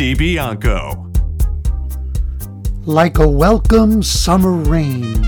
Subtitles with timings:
[0.00, 1.14] DiBianco.
[2.86, 5.22] Like a welcome summer rain,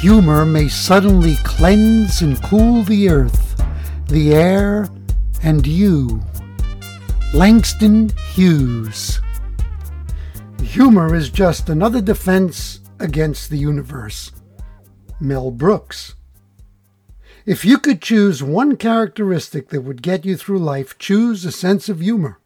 [0.00, 3.62] humor may suddenly cleanse and cool the earth,
[4.08, 4.88] the air,
[5.44, 6.20] and you.
[7.32, 9.20] Langston Hughes.
[10.60, 14.32] Humor is just another defense against the universe.
[15.20, 16.16] Mel Brooks.
[17.46, 21.88] If you could choose one characteristic that would get you through life, choose a sense
[21.88, 22.40] of humor.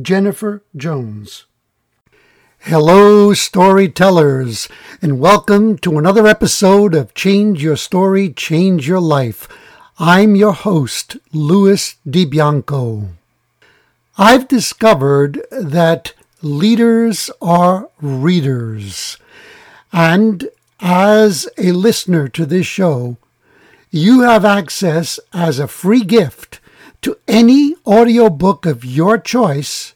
[0.00, 1.44] Jennifer Jones.
[2.58, 4.68] Hello, storytellers,
[5.00, 9.46] and welcome to another episode of Change Your Story, Change Your Life.
[10.00, 13.10] I'm your host, Louis DiBianco.
[14.18, 19.16] I've discovered that leaders are readers.
[19.92, 20.48] And
[20.80, 23.16] as a listener to this show,
[23.92, 26.58] you have access as a free gift
[27.04, 29.92] to any audiobook of your choice,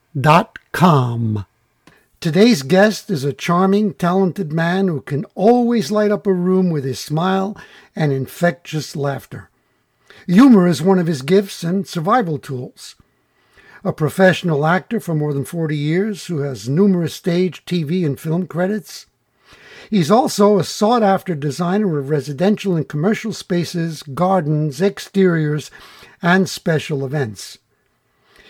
[2.18, 6.84] Today's guest is a charming, talented man who can always light up a room with
[6.84, 7.56] his smile
[7.94, 9.48] and infectious laughter.
[10.26, 12.96] Humor is one of his gifts and survival tools
[13.86, 18.48] a professional actor for more than 40 years who has numerous stage, TV, and film
[18.48, 19.06] credits.
[19.88, 25.70] He's also a sought after designer of residential and commercial spaces, gardens, exteriors,
[26.20, 27.58] and special events.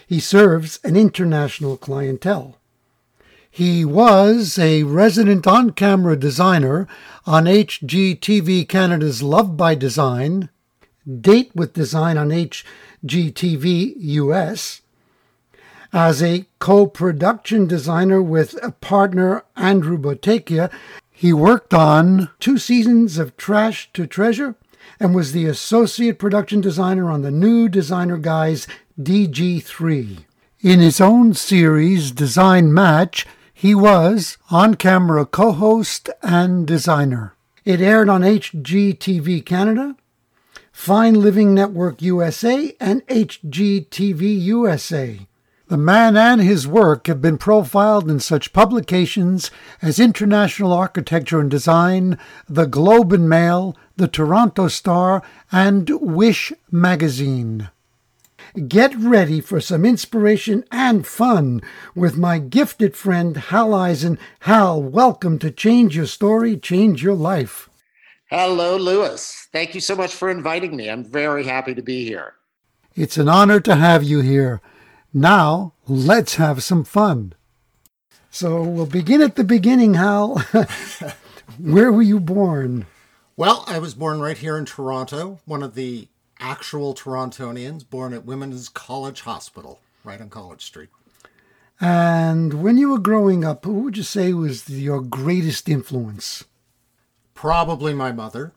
[0.06, 2.56] He serves an international clientele.
[3.50, 6.88] He was a resident on camera designer
[7.26, 10.48] on HGTV Canada's Love by Design,
[11.06, 14.80] Date with Design on HGTV US,
[15.92, 20.70] as a co production designer with partner Andrew Bottecchia.
[21.10, 24.54] He worked on two seasons of Trash to Treasure
[25.00, 28.66] and was the associate production designer on the new Designer Guys
[29.00, 30.24] DG3.
[30.60, 37.34] In his own series, Design Match, he was on camera co host and designer.
[37.64, 39.96] It aired on HGTV Canada,
[40.72, 45.26] Fine Living Network USA, and HGTV USA.
[45.68, 49.50] The man and his work have been profiled in such publications
[49.82, 52.18] as International Architecture and Design,
[52.48, 57.68] The Globe and Mail, The Toronto Star, and Wish Magazine.
[58.68, 61.60] Get ready for some inspiration and fun
[61.96, 64.20] with my gifted friend Hal Eisen.
[64.40, 67.68] Hal, welcome to Change Your Story, Change Your Life.
[68.30, 69.48] Hello, Louis.
[69.50, 70.88] Thank you so much for inviting me.
[70.88, 72.34] I'm very happy to be here.
[72.94, 74.60] It's an honor to have you here.
[75.12, 77.34] Now, let's have some fun.
[78.30, 80.42] So we'll begin at the beginning, Hal.
[81.58, 82.86] Where were you born?
[83.36, 86.08] Well, I was born right here in Toronto, one of the
[86.38, 90.88] actual Torontonians born at Women's College Hospital, right on College Street.
[91.80, 96.44] And when you were growing up, who would you say was your greatest influence?
[97.34, 98.52] Probably my mother,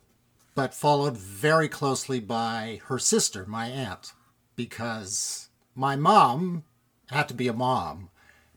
[0.55, 4.13] but followed very closely by her sister, my aunt,
[4.55, 5.48] because
[5.79, 6.63] my mom
[7.09, 8.09] had to be a mom.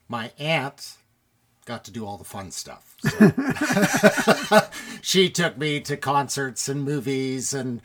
[0.09, 0.97] My aunt
[1.65, 2.97] got to do all the fun stuff.
[2.99, 4.69] So
[5.01, 7.81] she took me to concerts and movies and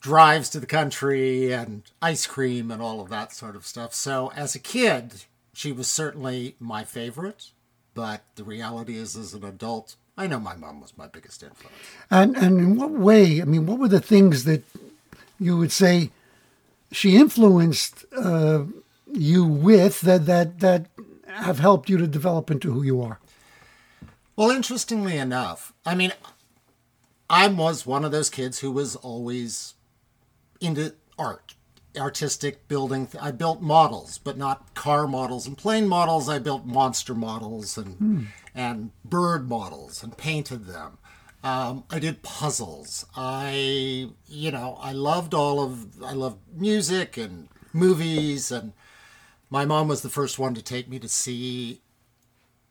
[0.00, 3.94] drives to the country and ice cream and all of that sort of stuff.
[3.94, 7.50] So as a kid, she was certainly my favorite,
[7.94, 11.76] but the reality is as an adult, I know my mom was my biggest influence.
[12.10, 13.40] And and in what way?
[13.40, 14.64] I mean, what were the things that
[15.38, 16.10] you would say
[16.96, 18.64] she influenced uh,
[19.12, 20.86] you with that that that
[21.26, 23.20] have helped you to develop into who you are?
[24.34, 26.12] Well, interestingly enough, I mean,
[27.28, 29.74] I was one of those kids who was always
[30.60, 31.54] into art,
[31.98, 33.08] artistic building.
[33.20, 36.30] I built models, but not car models and plane models.
[36.30, 38.24] I built monster models and hmm.
[38.54, 40.96] and bird models and painted them.
[41.46, 43.06] Um, I did puzzles.
[43.14, 46.02] I, you know, I loved all of.
[46.02, 48.72] I loved music and movies, and
[49.48, 51.82] my mom was the first one to take me to see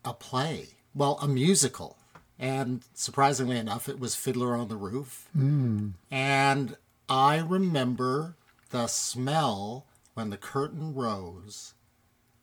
[0.04, 0.72] a play.
[0.94, 1.98] Well, a musical.
[2.38, 5.30] And surprisingly enough, it was Fiddler on the Roof.
[5.38, 5.94] Mm.
[6.12, 6.76] And
[7.08, 8.36] I remember
[8.72, 9.86] the smell
[10.16, 11.76] when the curtain rose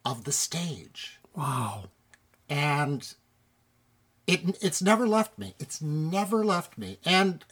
[0.02, 1.18] of the stage.
[1.36, 1.90] Wow.
[2.48, 3.12] And
[4.26, 5.54] it it's never left me.
[5.58, 6.98] It's never left me.
[7.04, 7.44] And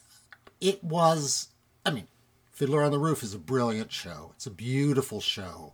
[0.61, 1.49] it was
[1.85, 2.09] I mean,
[2.53, 4.33] Fiddler on the Roof is a brilliant show.
[4.37, 5.73] It's a beautiful show.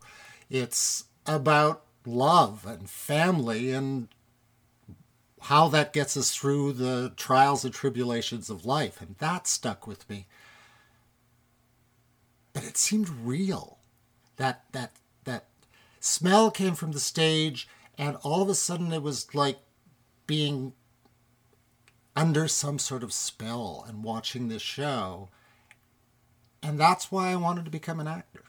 [0.48, 4.08] It's about love and family and
[5.42, 9.00] how that gets us through the trials and tribulations of life.
[9.00, 10.26] And that stuck with me
[12.56, 13.76] but it seemed real.
[14.38, 14.92] That that
[15.24, 15.44] that
[16.00, 17.68] smell came from the stage,
[17.98, 19.58] and all of a sudden it was like
[20.26, 20.72] being
[22.16, 25.28] under some sort of spell and watching this show.
[26.62, 28.42] And that's why I wanted to become an actor.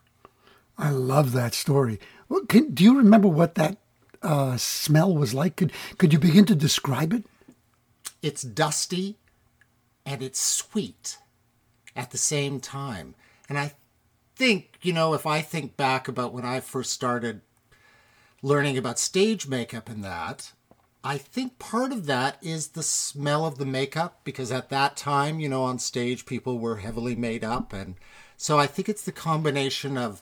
[0.77, 1.99] I love that story.
[2.29, 3.77] Well, can, do you remember what that
[4.21, 5.55] uh, smell was like?
[5.55, 7.25] Could could you begin to describe it?
[8.21, 9.17] It's dusty,
[10.05, 11.17] and it's sweet
[11.95, 13.15] at the same time.
[13.49, 13.73] And I
[14.35, 17.41] think, you know, if I think back about when I first started
[18.41, 20.53] learning about stage makeup and that,
[21.07, 25.39] I think part of that is the smell of the makeup because at that time,
[25.39, 27.95] you know, on stage people were heavily made up and
[28.35, 30.21] so I think it's the combination of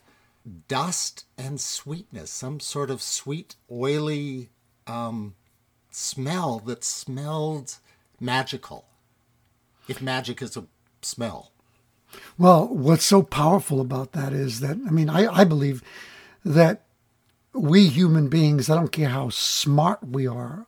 [0.68, 4.52] dust and sweetness, some sort of sweet, oily
[4.86, 5.34] um,
[5.90, 7.78] smell that smelled
[8.20, 8.86] magical.
[9.88, 10.66] If magic is a
[11.02, 11.52] smell.
[12.38, 15.82] Well, what's so powerful about that is that, I mean, I, I believe
[16.46, 16.84] that
[17.54, 20.68] we human beings, I don't care how smart we are,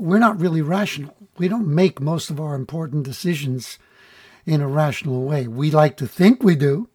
[0.00, 1.14] we're not really rational.
[1.38, 3.78] We don't make most of our important decisions
[4.46, 5.46] in a rational way.
[5.46, 6.88] We like to think we do,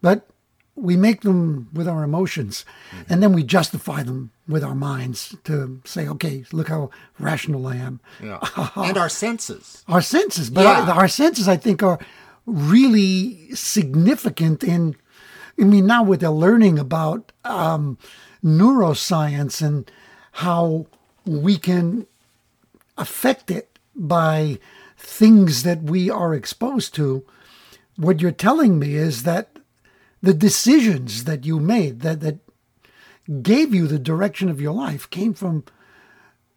[0.00, 0.28] but
[0.76, 3.12] we make them with our emotions mm-hmm.
[3.12, 7.76] and then we justify them with our minds to say, okay, look how rational I
[7.76, 8.00] am.
[8.22, 8.38] Yeah.
[8.76, 9.82] and our senses.
[9.88, 10.50] Our senses.
[10.50, 10.82] But yeah.
[10.82, 11.98] our, our senses, I think, are
[12.44, 14.96] really significant in
[15.58, 17.98] I mean now with the learning about um,
[18.44, 19.90] neuroscience and
[20.32, 20.86] how
[21.24, 22.06] we can
[22.96, 24.58] affect it by
[24.96, 27.24] things that we are exposed to
[27.96, 29.58] what you're telling me is that
[30.22, 32.38] the decisions that you made that that
[33.42, 35.64] gave you the direction of your life came from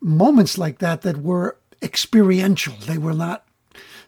[0.02, 3.46] moments like that that were experiential they were not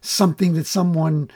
[0.01, 1.29] something that someone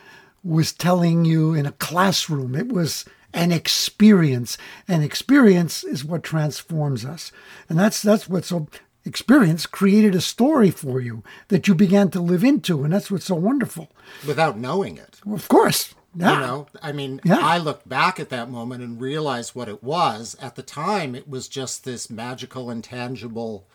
[0.44, 2.56] was telling you in a classroom.
[2.56, 4.58] It was an experience.
[4.88, 7.32] And experience is what transforms us.
[7.68, 8.68] And that's that's what so
[9.06, 13.26] experience created a story for you that you began to live into, and that's what's
[13.26, 13.92] so wonderful.
[14.28, 15.20] Without knowing it.
[15.26, 15.94] Of course.
[16.18, 16.34] Yeah.
[16.34, 17.40] You know, I mean, yeah.
[17.42, 20.38] I look back at that moment and realize what it was.
[20.42, 23.68] At the time, it was just this magical, intangible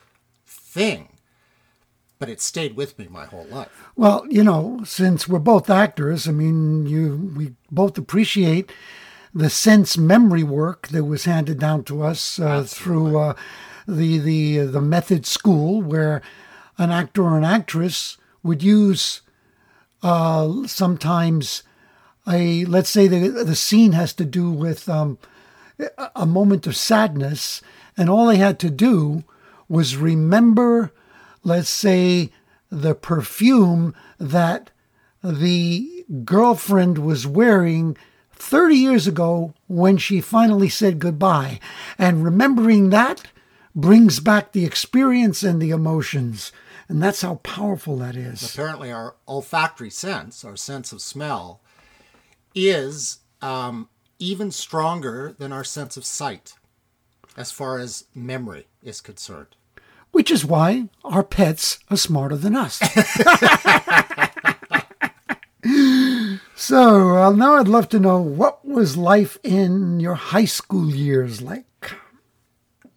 [0.47, 1.19] thing
[2.21, 3.89] but it stayed with me my whole life.
[3.97, 8.71] Well, you know, since we're both actors, I mean, you we both appreciate
[9.35, 13.35] the sense memory work that was handed down to us uh, through uh,
[13.87, 16.23] the the the method school, where
[16.79, 19.23] an actor or an actress would use
[20.03, 21.63] uh, sometimes
[22.29, 25.19] a let's say the the scene has to do with um,
[26.15, 27.63] a moment of sadness,
[27.97, 29.25] and all they had to do
[29.69, 30.93] was remember
[31.45, 32.31] let's say,
[32.71, 34.71] the perfume that
[35.23, 37.97] the girlfriend was wearing
[38.33, 41.61] 30 years ago when she finally said goodbye.
[41.99, 43.23] And remembering that
[43.75, 46.53] brings back the experience and the emotions.
[46.89, 48.43] And that's how powerful that is.
[48.43, 51.61] Apparently, our olfactory sense, our sense of smell,
[52.55, 56.55] is um, even stronger than our sense of sight
[57.37, 59.57] as far as memory is concerned.
[60.11, 62.79] Which is why our pets are smarter than us.
[66.57, 71.41] so uh, now I'd love to know what was life in your high school years
[71.41, 71.65] like?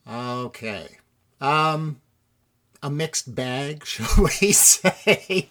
[0.09, 0.97] Okay.
[1.39, 2.01] Um,
[2.81, 5.49] a mixed bag, shall we say?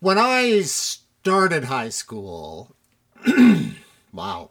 [0.00, 2.74] when I started high school,
[4.12, 4.50] wow.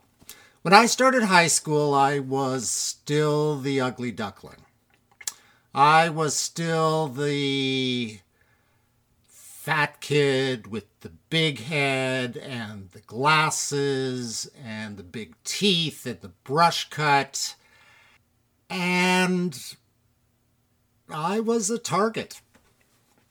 [0.63, 4.65] When I started high school, I was still the ugly duckling.
[5.75, 8.19] I was still the
[9.27, 16.29] fat kid with the big head and the glasses and the big teeth and the
[16.43, 17.55] brush cut.
[18.73, 19.75] And
[21.07, 22.41] I was a target.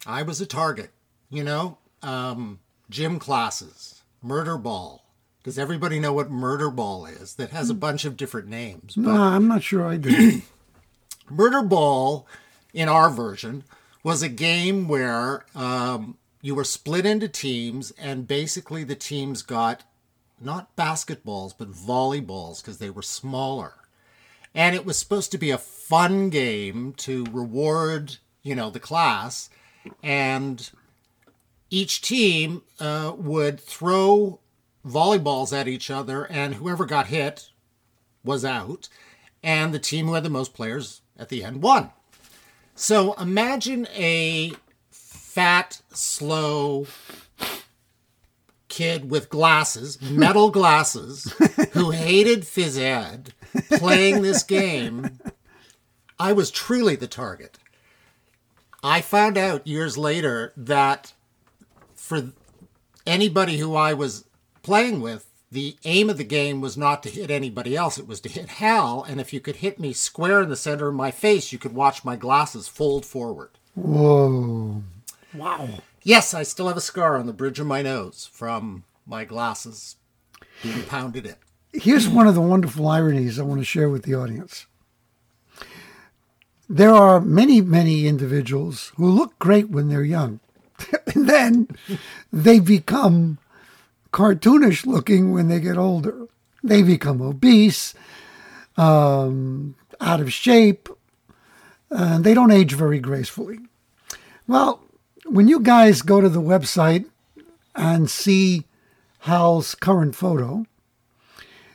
[0.07, 0.91] I was a target,
[1.31, 1.79] you know?
[2.01, 5.05] Um, gym classes, murder ball.
[5.43, 7.35] Does everybody know what murder ball is?
[7.35, 8.97] That has a bunch of different names.
[8.97, 10.43] No, I'm not sure I do.
[11.31, 12.27] Murder Ball,
[12.73, 13.65] in our version,
[14.05, 19.83] was a game where um, you were split into teams, and basically the teams got
[20.41, 23.75] not basketballs, but volleyballs because they were smaller.
[24.55, 29.49] And it was supposed to be a fun game to reward, you know, the class.
[30.03, 30.71] And
[31.71, 34.41] each team uh, would throw
[34.87, 37.51] volleyballs at each other, and whoever got hit
[38.25, 38.89] was out.
[39.43, 41.91] And the team who had the most players at the end won.
[42.75, 44.53] So imagine a
[44.91, 46.87] fat, slow
[48.69, 51.33] kid with glasses, metal glasses,
[51.73, 53.35] who hated phys ed,
[53.71, 55.19] playing this game.
[56.19, 57.59] I was truly the target.
[58.83, 61.13] I found out years later that
[61.95, 62.33] for
[63.07, 64.25] anybody who I was
[64.63, 68.21] playing with, the aim of the game was not to hit anybody else, it was
[68.23, 69.05] to hit Hal.
[69.05, 71.75] And if you could hit me square in the center of my face, you could
[71.75, 73.51] watch my glasses fold forward.
[73.75, 74.83] Whoa.
[75.35, 75.69] Wow.
[76.03, 79.97] Yes, I still have a scar on the bridge of my nose from my glasses
[80.63, 81.37] being pounded in.
[81.73, 84.67] Here's one of the wonderful ironies I want to share with the audience.
[86.69, 90.41] There are many, many individuals who look great when they're young.
[91.15, 91.69] and then
[92.33, 93.39] they become
[94.13, 96.27] cartoonish looking when they get older.
[96.63, 97.95] They become obese,
[98.77, 100.89] um, out of shape,
[101.91, 103.59] and they don't age very gracefully.
[104.47, 104.83] Well,
[105.25, 107.07] when you guys go to the website
[107.75, 108.67] and see
[109.21, 110.67] Hal's current photo,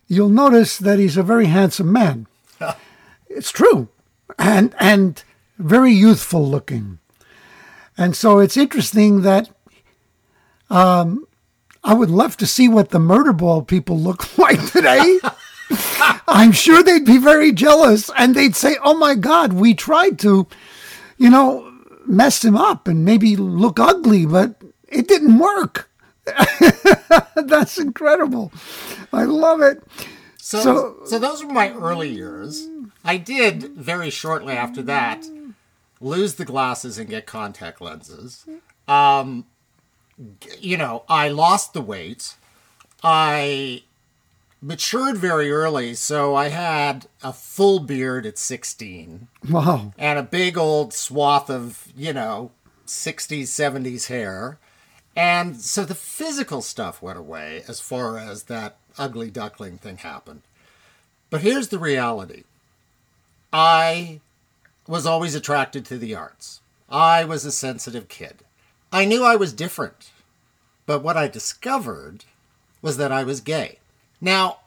[0.07, 2.27] you'll notice that he's a very handsome man.
[3.29, 3.89] it's true,
[4.37, 5.23] and and
[5.57, 6.99] very youthful looking.
[7.97, 9.49] And so it's interesting that
[10.69, 11.27] um,
[11.83, 15.19] I would love to see what the murder ball people look like today.
[16.27, 20.47] I'm sure they'd be very jealous and they'd say, oh my God, we tried to,
[21.17, 21.73] you know,
[22.05, 25.86] mess him up and maybe look ugly, but it didn't work.
[27.35, 28.51] That's incredible.
[29.13, 29.83] I love it.
[30.37, 32.67] So, so, so, those were my early years.
[33.03, 35.25] I did very shortly after that
[35.99, 38.45] lose the glasses and get contact lenses.
[38.87, 39.45] Um,
[40.59, 42.35] you know, I lost the weight.
[43.03, 43.83] I
[44.61, 49.27] matured very early, so I had a full beard at 16.
[49.49, 49.93] Wow.
[49.97, 52.51] And a big old swath of, you know,
[52.85, 54.59] 60s, 70s hair.
[55.17, 60.43] And so the physical stuff went away as far as that ugly duckling thing happened.
[61.31, 62.43] But here's the reality
[63.51, 64.19] I
[64.87, 66.61] was always attracted to the arts.
[66.87, 68.43] I was a sensitive kid.
[68.91, 70.11] I knew I was different,
[70.85, 72.25] but what I discovered
[72.83, 73.79] was that I was gay.
[74.21, 74.59] Now,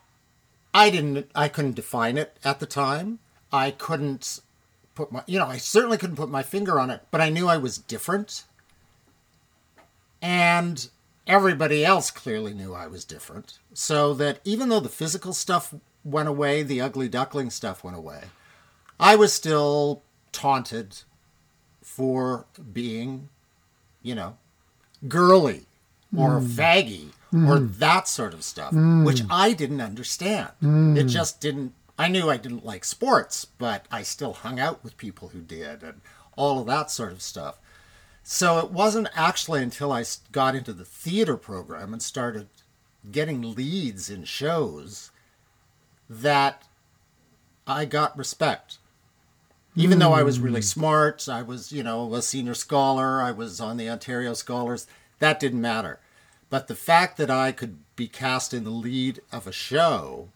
[0.74, 3.20] I didn't I couldn't define it at the time.
[3.52, 4.40] I couldn't
[4.96, 7.46] put my you know, I certainly couldn't put my finger on it, but I knew
[7.46, 8.42] I was different.
[10.22, 10.88] And
[11.26, 13.58] everybody else clearly knew I was different.
[13.72, 15.74] So that even though the physical stuff
[16.04, 18.24] went away, the ugly duckling stuff went away,
[18.98, 20.98] I was still taunted
[21.82, 23.28] for being,
[24.02, 24.36] you know,
[25.08, 25.66] girly
[26.16, 26.46] or mm.
[26.46, 27.48] faggy mm.
[27.48, 29.04] or that sort of stuff, mm.
[29.04, 30.50] which I didn't understand.
[30.98, 31.74] It just didn't.
[31.98, 35.82] I knew I didn't like sports, but I still hung out with people who did
[35.82, 36.00] and
[36.36, 37.58] all of that sort of stuff.
[38.22, 42.48] So it wasn't actually until I got into the theater program and started
[43.10, 45.10] getting leads in shows
[46.08, 46.64] that
[47.66, 48.78] I got respect.
[49.76, 50.64] Even though I was really hmm.
[50.64, 54.86] smart, I was, you know, a senior scholar, I was on the Ontario Scholars,
[55.20, 56.00] that didn't matter.
[56.50, 60.28] But the fact that I could be cast in the lead of a show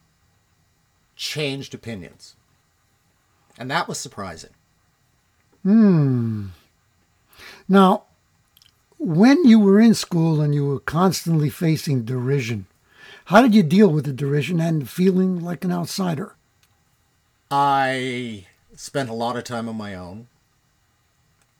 [1.17, 2.37] changed opinions.
[3.59, 4.51] And that was surprising.
[5.63, 6.47] Hmm.
[7.69, 8.05] Now,
[8.99, 12.67] when you were in school and you were constantly facing derision,
[13.27, 16.37] how did you deal with the derision and feeling like an outsider?
[17.51, 20.29] I spent a lot of time on my own.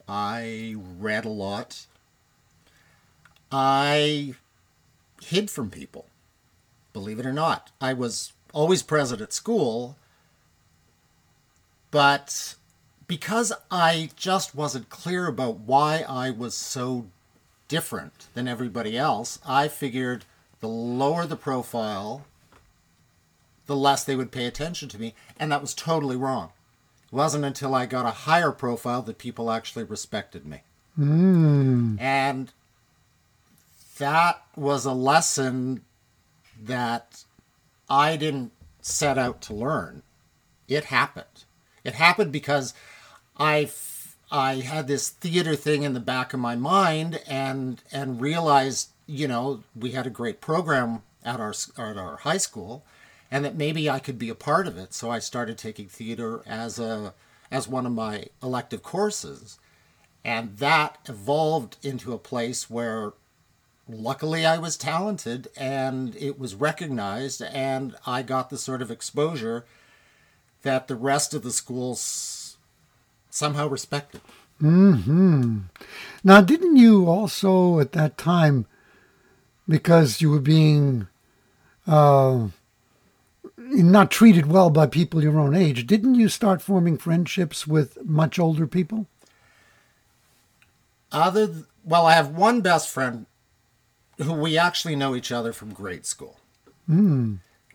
[0.07, 1.87] I read a lot.
[3.51, 4.35] I
[5.23, 6.05] hid from people,
[6.93, 7.71] believe it or not.
[7.81, 9.97] I was always present at school,
[11.89, 12.55] but
[13.07, 17.07] because I just wasn't clear about why I was so
[17.67, 20.25] different than everybody else, I figured
[20.59, 22.25] the lower the profile,
[23.65, 25.13] the less they would pay attention to me.
[25.37, 26.49] And that was totally wrong.
[27.11, 30.61] It wasn't until I got a higher profile that people actually respected me.
[30.95, 31.97] Hmm.
[31.99, 32.51] And
[33.97, 35.83] that was a lesson
[36.61, 37.23] that
[37.89, 40.03] I didn't set out to learn.
[40.67, 41.45] It happened.
[41.83, 42.73] It happened because
[43.37, 43.69] I
[44.31, 49.27] I had this theater thing in the back of my mind and and realized, you
[49.27, 52.83] know, we had a great program at our at our high school
[53.31, 54.93] and that maybe I could be a part of it.
[54.93, 57.13] So I started taking theater as a
[57.51, 59.59] as one of my elective courses.
[60.23, 63.13] And that evolved into a place where
[63.87, 69.65] luckily I was talented and it was recognized and I got the sort of exposure
[70.63, 72.01] that the rest of the schools
[73.35, 74.21] somehow respected.
[74.61, 78.65] Now, didn't you also at that time,
[79.67, 81.07] because you were being
[81.85, 82.47] uh,
[83.57, 88.39] not treated well by people your own age, didn't you start forming friendships with much
[88.39, 89.07] older people?
[91.11, 93.25] Other th- well, I have one best friend
[94.17, 96.39] who we actually know each other from grade school.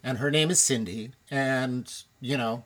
[0.02, 2.64] And her name is Cindy and you know,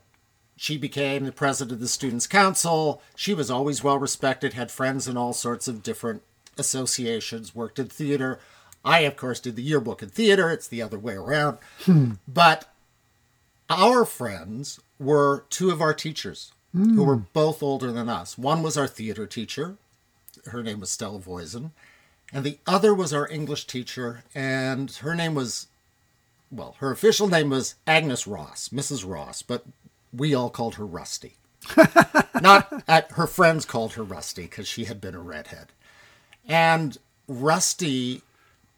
[0.56, 3.02] she became the president of the students council.
[3.16, 6.22] She was always well respected, had friends in all sorts of different
[6.56, 8.38] associations, worked in theater.
[8.84, 10.50] I of course did the yearbook in theater.
[10.50, 11.58] It's the other way around.
[11.84, 12.12] Hmm.
[12.28, 12.72] But
[13.68, 17.04] our friends were two of our teachers who hmm.
[17.04, 18.38] were both older than us.
[18.38, 19.76] One was our theater teacher.
[20.46, 21.72] Her name was Stella Voisin.
[22.32, 24.24] And the other was our English teacher.
[24.34, 25.68] And her name was,
[26.50, 29.08] well, her official name was Agnes Ross, Mrs.
[29.08, 29.64] Ross, but
[30.16, 31.36] we all called her Rusty.
[32.40, 35.68] Not at her friends called her Rusty because she had been a redhead.
[36.46, 38.22] And Rusty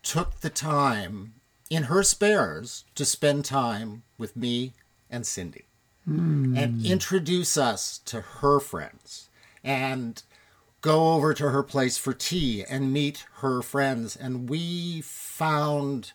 [0.02, 1.34] took the time
[1.68, 4.72] in her spares to spend time with me
[5.10, 5.64] and Cindy
[6.04, 6.56] hmm.
[6.56, 9.28] and introduce us to her friends
[9.64, 10.22] and
[10.80, 14.14] go over to her place for tea and meet her friends.
[14.14, 16.12] And we found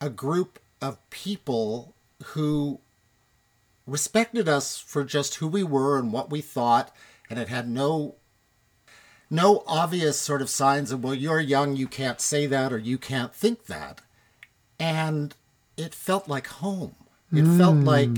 [0.00, 1.94] a group of people
[2.24, 2.80] who
[3.86, 6.94] respected us for just who we were and what we thought
[7.30, 8.16] and it had no
[9.30, 12.98] no obvious sort of signs of well you're young you can't say that or you
[12.98, 14.00] can't think that.
[14.78, 15.34] And
[15.76, 16.94] it felt like home.
[17.32, 17.84] It felt hmm.
[17.84, 18.10] like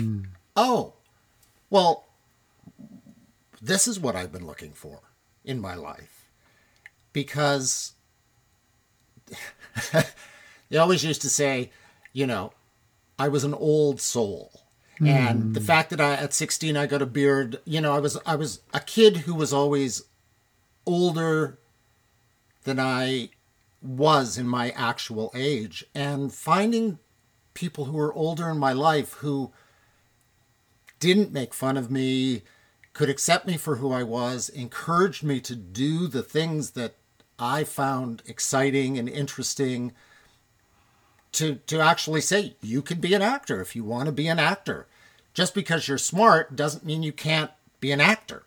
[0.56, 0.94] oh
[1.70, 2.06] well
[3.60, 5.00] this is what i've been looking for
[5.44, 6.28] in my life.
[7.12, 7.92] Because
[10.68, 11.70] they always used to say
[12.12, 12.52] you know
[13.18, 14.67] i was an old soul
[15.06, 15.66] and the hmm.
[15.66, 18.60] fact that i at 16 i got a beard you know i was i was
[18.74, 20.02] a kid who was always
[20.88, 21.58] older
[22.64, 23.30] than I
[23.80, 25.84] was in my actual age.
[25.94, 26.98] And finding
[27.54, 29.52] people who were older in my life who
[30.98, 32.42] didn't make fun of me,
[32.92, 36.96] could accept me for who I was, encouraged me to do the things that
[37.38, 39.92] I found exciting and interesting.
[41.32, 44.38] To, to actually say you can be an actor if you want to be an
[44.38, 44.86] actor.
[45.34, 48.44] Just because you're smart doesn't mean you can't be an actor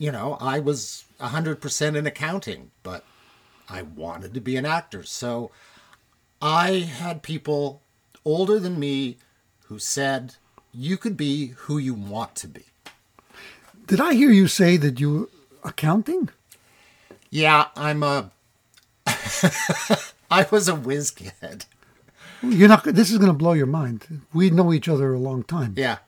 [0.00, 3.04] you know, I was 100% in accounting, but
[3.68, 5.02] I wanted to be an actor.
[5.04, 5.50] So
[6.40, 7.82] I had people
[8.24, 9.18] older than me
[9.66, 10.36] who said,
[10.72, 12.64] you could be who you want to be.
[13.86, 15.28] Did I hear you say that you
[15.62, 16.30] accounting?
[17.28, 18.30] Yeah, I'm a.
[19.06, 21.66] I was a whiz kid.
[22.42, 22.84] You're not.
[22.84, 24.22] This is going to blow your mind.
[24.32, 25.74] We know each other a long time.
[25.76, 25.98] Yeah.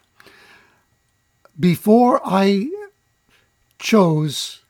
[1.59, 2.71] Before I
[3.79, 4.61] chose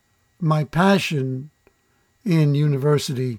[0.40, 1.50] my passion
[2.24, 3.38] in university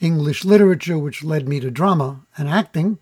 [0.00, 2.98] English literature, which led me to drama and acting,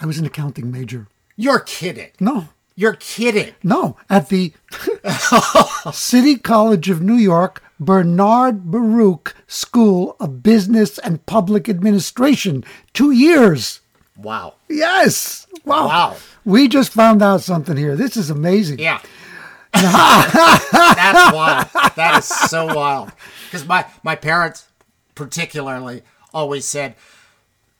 [0.00, 1.08] I was an accounting major.
[1.36, 2.10] You're kidding.
[2.20, 3.54] No, You're kidding.
[3.62, 4.52] no, at the
[5.92, 12.64] City College of New York, Bernard Baruch School of Business and Public Administration.
[12.92, 13.80] Two years.
[14.16, 14.54] Wow.
[14.68, 15.46] Yes.
[15.64, 15.86] Wow.
[15.88, 16.16] Wow.
[16.44, 17.96] We just found out something here.
[17.96, 18.78] This is amazing.
[18.78, 19.00] Yeah.
[19.72, 21.66] That's wild.
[21.96, 23.10] That is so wild.
[23.46, 24.68] Because my, my parents,
[25.14, 26.94] particularly, always said,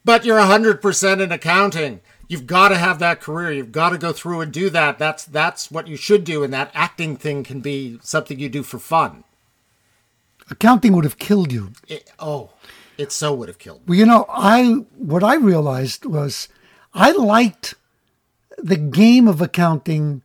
[0.04, 2.00] but you're 100% in accounting.
[2.28, 3.52] You've got to have that career.
[3.52, 4.98] You've got to go through and do that.
[4.98, 6.42] That's that's what you should do.
[6.42, 9.24] And that acting thing can be something you do for fun.
[10.50, 11.72] Accounting would have killed you.
[11.88, 12.50] It, oh,
[12.98, 13.84] it so would have killed me.
[13.88, 16.48] Well, you know, I what I realized was
[16.92, 17.74] I liked
[18.58, 20.22] the game of accounting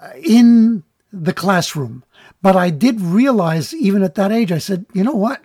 [0.00, 2.04] uh, in the classroom,
[2.42, 5.42] but I did realize even at that age, I said, you know what?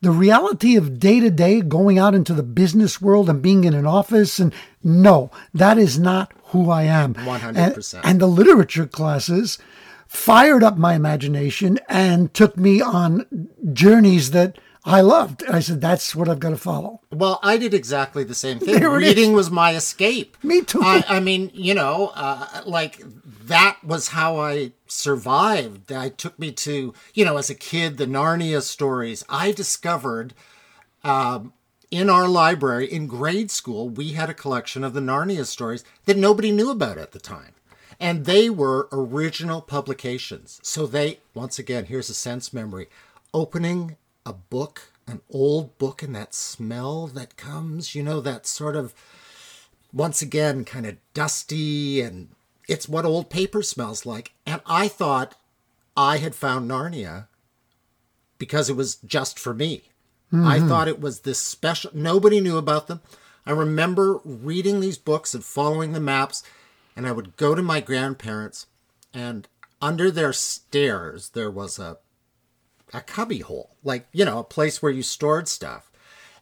[0.00, 3.72] The reality of day to day going out into the business world and being in
[3.72, 7.14] an office and no, that is not who I am.
[7.14, 7.94] 100%.
[7.94, 9.58] And, and the literature classes
[10.14, 15.42] fired up my imagination and took me on journeys that I loved.
[15.48, 17.00] I said, that's what I've got to follow.
[17.10, 18.82] Well, I did exactly the same thing.
[18.82, 20.36] Reading was my escape.
[20.42, 20.82] Me too.
[20.82, 23.02] I, I mean, you know, uh, like
[23.46, 25.90] that was how I survived.
[25.90, 29.24] I took me to, you know, as a kid, the Narnia stories.
[29.28, 30.34] I discovered
[31.02, 31.54] um,
[31.90, 36.16] in our library in grade school, we had a collection of the Narnia stories that
[36.16, 37.54] nobody knew about at the time.
[38.00, 40.60] And they were original publications.
[40.62, 42.88] So they, once again, here's a sense memory
[43.32, 48.76] opening a book, an old book, and that smell that comes, you know, that sort
[48.76, 48.94] of,
[49.92, 52.28] once again, kind of dusty, and
[52.68, 54.32] it's what old paper smells like.
[54.46, 55.34] And I thought
[55.96, 57.26] I had found Narnia
[58.38, 59.82] because it was just for me.
[60.32, 60.68] I mm-hmm.
[60.68, 63.00] thought it was this special, nobody knew about them.
[63.46, 66.42] I remember reading these books and following the maps,
[66.96, 68.66] and I would go to my grandparents,
[69.12, 69.48] and
[69.80, 71.98] under their stairs, there was a
[72.94, 75.90] a cubby hole, like, you know, a place where you stored stuff.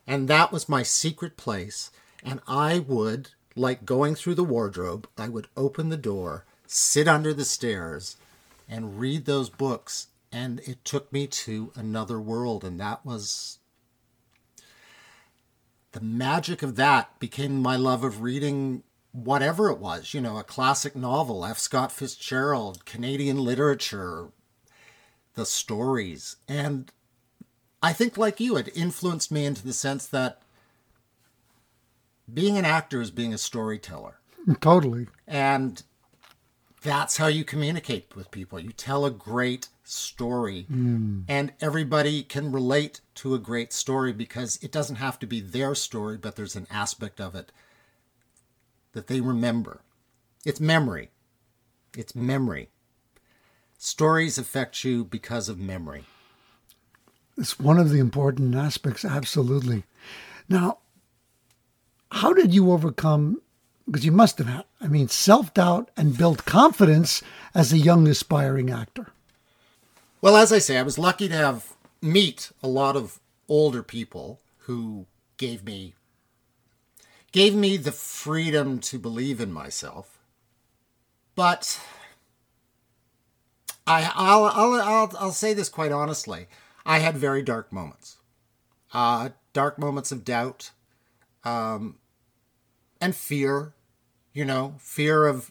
[0.06, 1.90] And that was my secret place.
[2.22, 7.32] And I would, like going through the wardrobe, I would open the door, sit under
[7.32, 8.16] the stairs,
[8.68, 10.08] and read those books.
[10.30, 12.64] And it took me to another world.
[12.64, 13.58] And that was
[15.92, 20.44] the magic of that became my love of reading whatever it was, you know, a
[20.44, 21.58] classic novel, F.
[21.58, 24.28] Scott Fitzgerald, Canadian literature,
[25.34, 26.36] the stories.
[26.48, 26.90] And
[27.82, 30.40] I think, like you, it influenced me into the sense that
[32.32, 34.18] being an actor is being a storyteller.
[34.60, 35.08] Totally.
[35.26, 35.82] And
[36.82, 38.58] that's how you communicate with people.
[38.58, 41.24] You tell a great story, mm.
[41.28, 45.74] and everybody can relate to a great story because it doesn't have to be their
[45.74, 47.52] story, but there's an aspect of it
[48.92, 49.82] that they remember.
[50.44, 51.10] It's memory.
[51.96, 52.70] It's memory.
[53.78, 56.04] Stories affect you because of memory.
[57.36, 59.84] It's one of the important aspects, absolutely.
[60.48, 60.78] Now,
[62.10, 63.40] how did you overcome?
[63.86, 67.22] Because you must have had, I mean, self doubt and built confidence
[67.54, 69.08] as a young aspiring actor.
[70.20, 74.40] Well, as I say, I was lucky to have meet a lot of older people
[74.58, 75.94] who gave me
[77.32, 80.18] gave me the freedom to believe in myself.
[81.34, 81.80] But
[83.86, 86.46] I, I'll, I'll, I'll, I'll say this quite honestly.
[86.84, 88.18] I had very dark moments,
[88.92, 90.70] uh, dark moments of doubt,
[91.44, 91.96] um,
[93.00, 93.72] and fear.
[94.34, 95.50] You know, fear of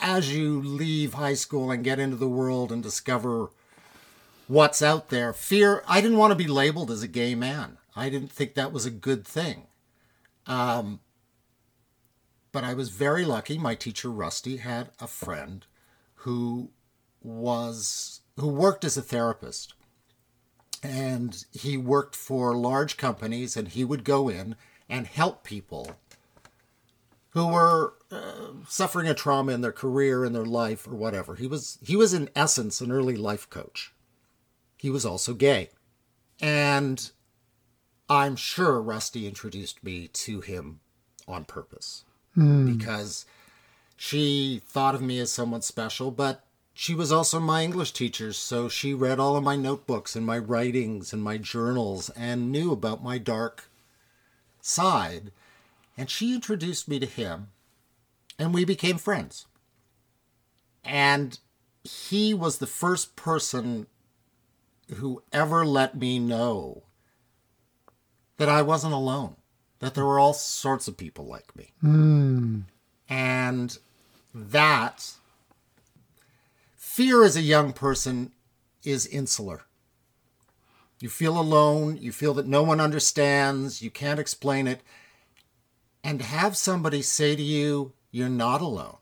[0.00, 3.50] as you leave high school and get into the world and discover
[4.48, 5.32] what's out there.
[5.32, 5.84] Fear.
[5.86, 7.78] I didn't want to be labeled as a gay man.
[7.94, 9.66] I didn't think that was a good thing.
[10.46, 11.00] Um,
[12.50, 13.58] but I was very lucky.
[13.58, 15.64] My teacher Rusty had a friend
[16.16, 16.70] who
[17.22, 19.74] was who worked as a therapist.
[20.82, 24.56] And he worked for large companies and he would go in
[24.88, 25.96] and help people
[27.30, 31.36] who were uh, suffering a trauma in their career in their life or whatever.
[31.36, 33.94] He was he was in essence an early life coach.
[34.76, 35.70] He was also gay.
[36.40, 37.10] And
[38.12, 40.80] i'm sure rusty introduced me to him
[41.26, 42.76] on purpose hmm.
[42.76, 43.26] because
[44.04, 46.44] she thought of me as someone special, but
[46.74, 50.38] she was also my English teacher, so she read all of my notebooks and my
[50.38, 53.70] writings and my journals and knew about my dark
[54.60, 55.30] side.
[55.96, 57.50] And she introduced me to him,
[58.40, 59.46] and we became friends.
[60.82, 61.38] And
[61.84, 63.86] he was the first person
[64.96, 66.82] who ever let me know
[68.42, 69.36] that I wasn't alone,
[69.78, 71.70] that there were all sorts of people like me.
[71.80, 72.62] Hmm.
[73.08, 73.78] And
[74.34, 75.12] that
[76.74, 78.32] fear as a young person
[78.82, 79.62] is insular.
[80.98, 84.80] You feel alone, you feel that no one understands, you can't explain it.
[86.02, 88.96] And have somebody say to you, you're not alone.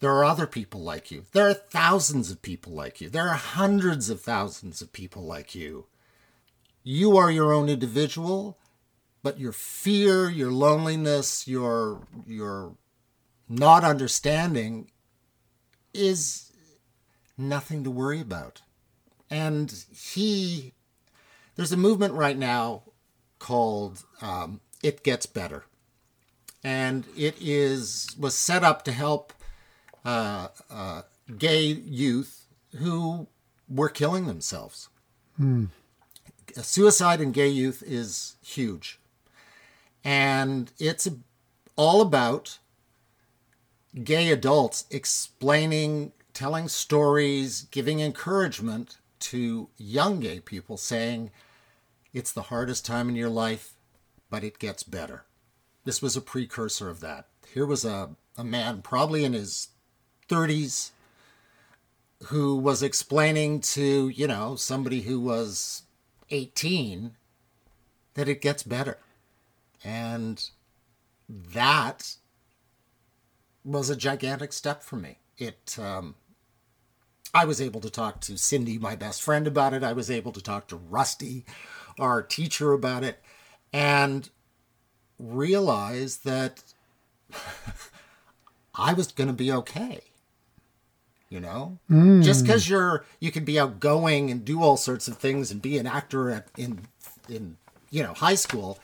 [0.00, 1.24] There are other people like you.
[1.32, 3.08] There are thousands of people like you.
[3.08, 5.86] There are hundreds of thousands of people like you.
[6.86, 8.58] You are your own individual,
[9.22, 12.76] but your fear, your loneliness, your your
[13.48, 14.90] not understanding
[15.94, 16.52] is
[17.38, 18.60] nothing to worry about.
[19.30, 20.74] And he,
[21.56, 22.82] there's a movement right now
[23.38, 25.64] called um, "It Gets Better,"
[26.62, 29.32] and it is was set up to help
[30.04, 31.02] uh, uh,
[31.38, 33.26] gay youth who
[33.70, 34.90] were killing themselves.
[36.62, 39.00] Suicide in gay youth is huge,
[40.04, 41.08] and it's
[41.76, 42.58] all about
[44.02, 51.30] gay adults explaining, telling stories, giving encouragement to young gay people, saying,
[52.12, 53.74] It's the hardest time in your life,
[54.30, 55.24] but it gets better.
[55.84, 57.28] This was a precursor of that.
[57.52, 59.68] Here was a, a man, probably in his
[60.28, 60.90] 30s,
[62.24, 65.83] who was explaining to, you know, somebody who was
[66.30, 67.12] 18
[68.14, 68.98] that it gets better.
[69.82, 70.48] And
[71.28, 72.16] that
[73.64, 75.18] was a gigantic step for me.
[75.36, 76.14] It, um,
[77.32, 79.82] I was able to talk to Cindy, my best friend, about it.
[79.82, 81.44] I was able to talk to Rusty,
[81.98, 83.20] our teacher, about it,
[83.72, 84.30] and
[85.18, 86.62] realize that
[88.74, 90.02] I was going to be okay.
[91.34, 91.78] You know,
[92.22, 95.78] just because you're you can be outgoing and do all sorts of things and be
[95.78, 96.86] an actor at, in
[97.28, 97.56] in
[97.90, 98.78] you know high school,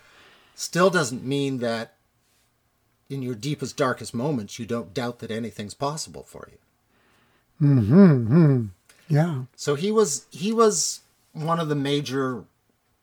[0.57, 1.95] still doesn't mean that
[3.09, 7.67] in your deepest darkest moments you don't doubt that anything's possible for you.
[7.69, 8.65] mm-hmm.
[9.09, 9.43] Yeah.
[9.55, 12.47] So he was he was one of the major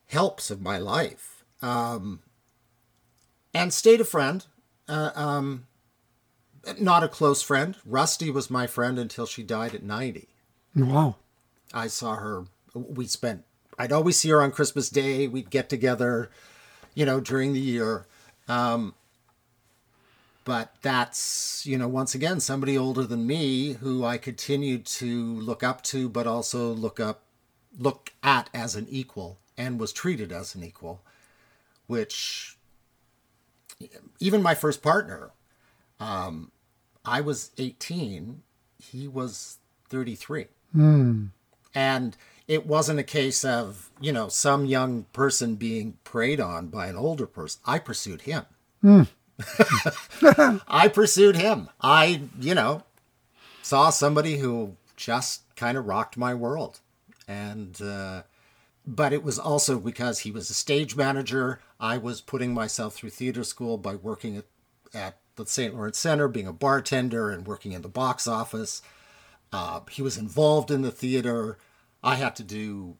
[0.08, 2.20] helps of my life, um,
[3.54, 4.46] and stayed a friend.
[4.90, 5.68] Uh, um,
[6.80, 7.76] not a close friend.
[7.86, 10.28] Rusty was my friend until she died at ninety.
[10.76, 11.16] Wow.
[11.74, 12.46] I saw her.
[12.74, 13.44] We spent.
[13.80, 15.28] I'd always see her on Christmas Day.
[15.28, 16.30] We'd get together,
[16.96, 18.06] you know, during the year.
[18.48, 18.94] Um,
[20.48, 25.62] but that's you know once again somebody older than me who I continued to look
[25.62, 27.24] up to, but also look up,
[27.78, 31.02] look at as an equal, and was treated as an equal,
[31.88, 32.58] which
[34.22, 35.32] even my first partner,
[36.00, 36.52] um,
[37.08, 38.42] I was 18,
[38.78, 39.58] he was
[39.90, 40.48] 33.
[41.74, 42.18] And
[42.48, 46.96] it wasn't a case of, you know, some young person being preyed on by an
[46.96, 47.62] older person.
[47.66, 48.46] I pursued him.
[50.68, 51.70] I pursued him.
[51.82, 52.84] I, you know,
[53.62, 56.80] saw somebody who just kind of rocked my world.
[57.28, 58.24] And, uh,
[58.86, 61.60] but it was also because he was a stage manager.
[61.80, 64.46] I was putting myself through theater school by working at,
[64.94, 65.74] at the St.
[65.74, 68.82] Lawrence Center, being a bartender and working in the box office.
[69.54, 71.58] Uh, he was involved in the theater.
[72.04, 72.98] I had to do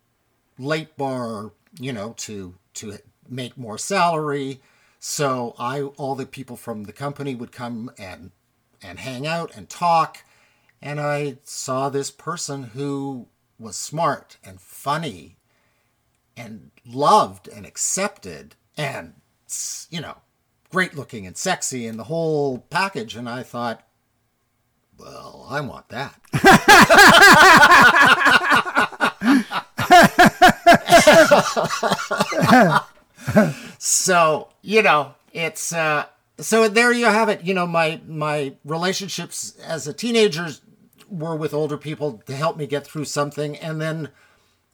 [0.58, 2.98] late bar, you know, to to
[3.28, 4.62] make more salary.
[5.00, 8.32] So I all the people from the company would come and
[8.82, 10.24] and hang out and talk.
[10.82, 13.28] And I saw this person who
[13.60, 15.38] was smart and funny
[16.36, 19.16] and loved and accepted and
[19.90, 20.18] you know
[20.70, 23.84] great looking and sexy and the whole package and i thought
[24.98, 26.20] well i want that.
[33.78, 36.06] So you know it's uh
[36.40, 37.44] so there you have it.
[37.44, 40.50] You know my my relationships as a teenager
[41.10, 44.10] were with older people to help me get through something and then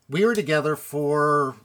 [0.09, 1.55] we were together for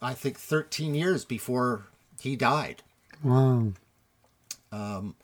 [0.00, 1.86] i think 13 years before
[2.18, 2.82] he died
[3.22, 3.72] Wow.
[4.70, 5.14] Um,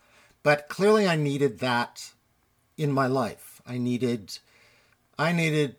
[0.42, 2.12] but clearly i needed that
[2.76, 4.38] in my life i needed
[5.18, 5.76] i needed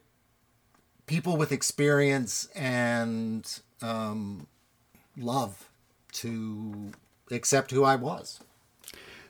[1.07, 4.47] people with experience and um,
[5.17, 5.69] love
[6.11, 6.91] to
[7.31, 8.39] accept who i was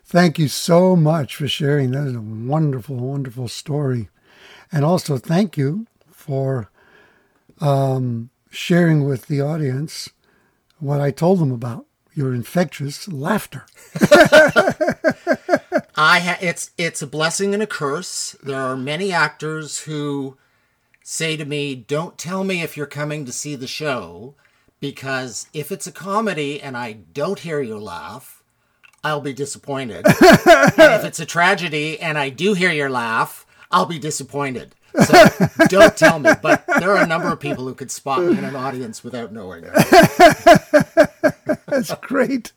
[0.08, 1.90] Thank you so much for sharing.
[1.90, 4.10] That is a wonderful, wonderful story.
[4.72, 6.70] And also, thank you for
[7.60, 10.10] um, sharing with the audience
[10.78, 13.66] what I told them about your infectious laughter.
[15.98, 18.36] I ha- it's it's a blessing and a curse.
[18.42, 20.38] There are many actors who
[21.04, 24.34] say to me, "Don't tell me if you're coming to see the show
[24.80, 28.44] because if it's a comedy and I don't hear you laugh,
[29.04, 30.06] I'll be disappointed.
[30.06, 30.14] and
[30.78, 34.76] if it's a tragedy and I do hear your laugh, I'll be disappointed.
[35.04, 36.32] So don't tell me.
[36.42, 39.32] But there are a number of people who could spot me in an audience without
[39.32, 39.74] knowing it.
[41.68, 42.54] That's great.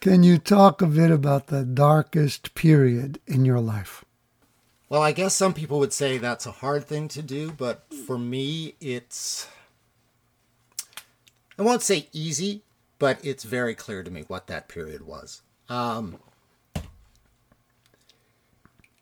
[0.00, 4.04] Can you talk a bit about the darkest period in your life?
[4.88, 8.16] Well, I guess some people would say that's a hard thing to do, but for
[8.16, 9.48] me, it's.
[11.58, 12.62] I won't say easy,
[13.00, 15.42] but it's very clear to me what that period was.
[15.68, 16.20] Um,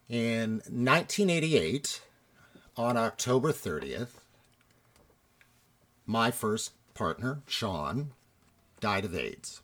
[0.09, 2.01] in 1988,
[2.77, 4.21] on October 30th,
[6.07, 8.13] my first partner, Sean,
[8.81, 9.63] died of AIDS.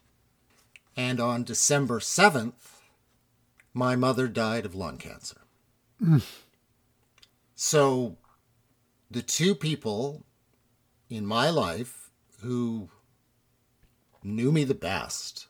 [0.96, 2.80] And on December 7th,
[3.72, 5.42] my mother died of lung cancer.
[6.02, 6.24] Mm.
[7.54, 8.16] So
[9.10, 10.24] the two people
[11.08, 12.10] in my life
[12.42, 12.88] who
[14.22, 15.46] knew me the best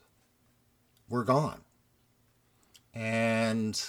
[1.09, 1.61] were gone.
[2.95, 3.81] And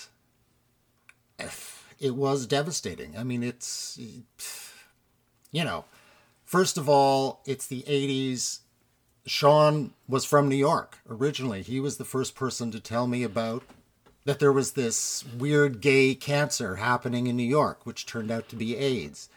[1.99, 3.17] it was devastating.
[3.17, 3.99] I mean, it's,
[5.51, 5.85] you know,
[6.43, 8.59] first of all, it's the 80s.
[9.25, 11.61] Sean was from New York originally.
[11.61, 13.63] He was the first person to tell me about
[14.25, 18.55] that there was this weird gay cancer happening in New York, which turned out to
[18.55, 19.29] be AIDS.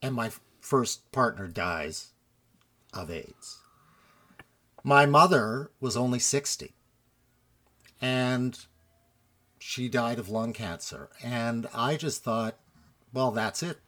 [0.00, 2.08] And my first partner dies
[2.92, 3.58] of AIDS.
[4.84, 6.72] My mother was only 60
[8.00, 8.66] and
[9.62, 11.08] she died of lung cancer.
[11.22, 12.56] And I just thought,
[13.12, 13.78] well, that's it.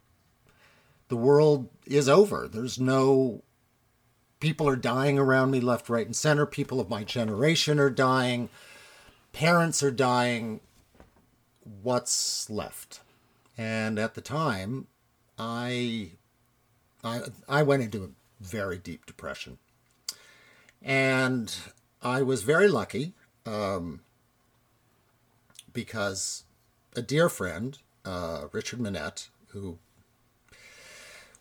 [1.08, 2.48] The world is over.
[2.48, 3.42] There's no.
[4.40, 6.44] People are dying around me left, right, and center.
[6.44, 8.50] People of my generation are dying
[9.34, 10.60] parents are dying
[11.82, 13.00] what's left
[13.58, 14.86] and at the time
[15.38, 16.12] i
[17.02, 18.08] i i went into a
[18.40, 19.58] very deep depression
[20.80, 21.56] and
[22.00, 23.12] i was very lucky
[23.44, 24.00] um,
[25.74, 26.44] because
[26.96, 29.78] a dear friend uh, richard minette who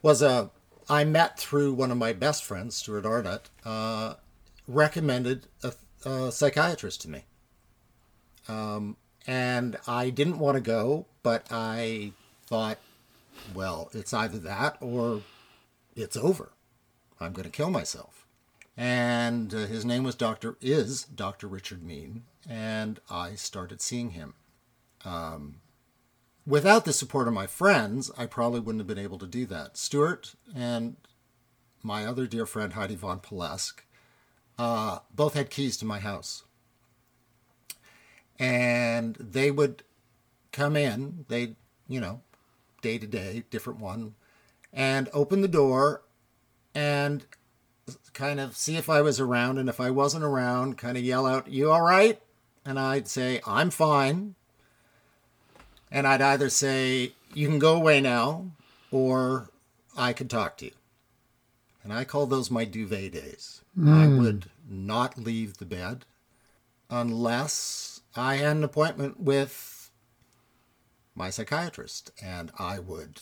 [0.02, 0.50] was a
[0.90, 4.16] i met through one of my best friends stuart arnott uh,
[4.68, 5.74] recommended a,
[6.06, 7.24] a psychiatrist to me
[8.48, 12.12] um, and I didn't want to go, but I
[12.46, 12.78] thought,
[13.54, 15.22] well, it's either that or
[15.96, 16.52] it's over.
[17.20, 18.26] I'm going to kill myself.
[18.76, 20.58] And uh, his name was Dr.
[20.62, 21.48] is Dr.
[21.48, 24.34] Richard Mean, and I started seeing him.
[25.06, 25.62] Um,
[26.46, 29.78] without the support of my friends, I probably wouldn't have been able to do that.
[29.78, 30.98] Stuart and
[31.82, 33.82] my other dear friend Heidi von Palleske
[34.58, 36.44] uh, both had keys to my house
[38.40, 39.84] and they would
[40.52, 41.56] come in they
[41.88, 42.22] you know
[42.82, 44.16] day to day different one
[44.72, 46.04] and open the door
[46.74, 47.26] and
[48.14, 51.26] kind of see if i was around and if i wasn't around kind of yell
[51.26, 52.22] out you all right
[52.66, 54.36] and i'd say i'm fine
[55.92, 58.46] and i'd either say you can go away now
[58.92, 59.50] or
[59.98, 60.72] i could talk to you
[61.84, 63.92] and i call those my duvet days mm.
[63.92, 66.06] i would not leave the bed
[66.90, 69.92] unless I had an appointment with
[71.16, 73.20] my psychiatrist, and I would,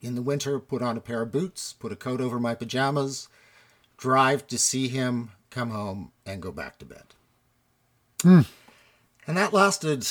[0.00, 3.28] in the winter, put on a pair of boots, put a coat over my pajamas,
[3.96, 7.04] drive to see him, come home, and go back to bed.
[8.18, 8.46] Mm.
[9.26, 10.06] And that lasted,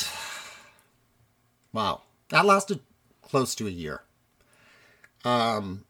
[1.73, 2.79] wow, that lasted
[3.21, 4.01] close to a year.
[5.25, 5.85] Um,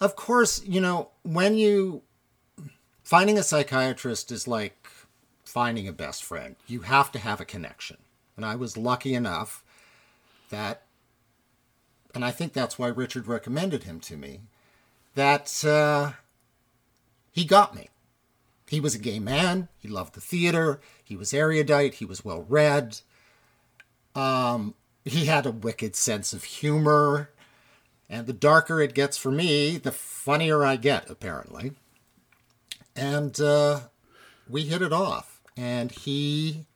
[0.00, 2.02] of course, you know, when you,
[3.02, 4.88] finding a psychiatrist is like
[5.50, 6.54] finding a best friend.
[6.68, 7.96] You have to have a connection.
[8.36, 9.64] And I was lucky enough
[10.50, 10.82] that,
[12.14, 14.40] and I think that's why Richard recommended him to me,
[15.14, 16.12] that uh,
[17.32, 17.88] he got me.
[18.70, 19.66] He was a gay man.
[19.78, 20.80] He loved the theater.
[21.02, 21.94] He was erudite.
[21.94, 23.00] He was well read.
[24.14, 27.30] Um, he had a wicked sense of humor.
[28.08, 31.72] And the darker it gets for me, the funnier I get, apparently.
[32.94, 33.80] And uh,
[34.48, 36.66] we hit it off and he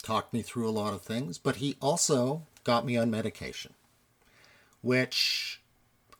[0.00, 3.74] talked me through a lot of things, but he also got me on medication,
[4.80, 5.60] which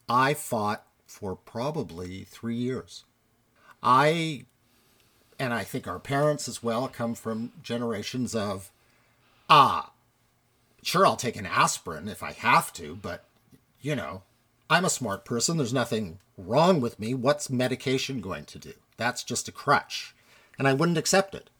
[0.08, 3.04] I fought for probably three years.
[3.82, 4.46] I,
[5.38, 8.70] and I think our parents as well, come from generations of,
[9.48, 9.92] ah,
[10.82, 13.24] sure, I'll take an aspirin if I have to, but,
[13.80, 14.22] you know,
[14.68, 15.56] I'm a smart person.
[15.56, 17.14] There's nothing wrong with me.
[17.14, 18.72] What's medication going to do?
[18.96, 20.14] That's just a crutch
[20.58, 21.50] and I wouldn't accept it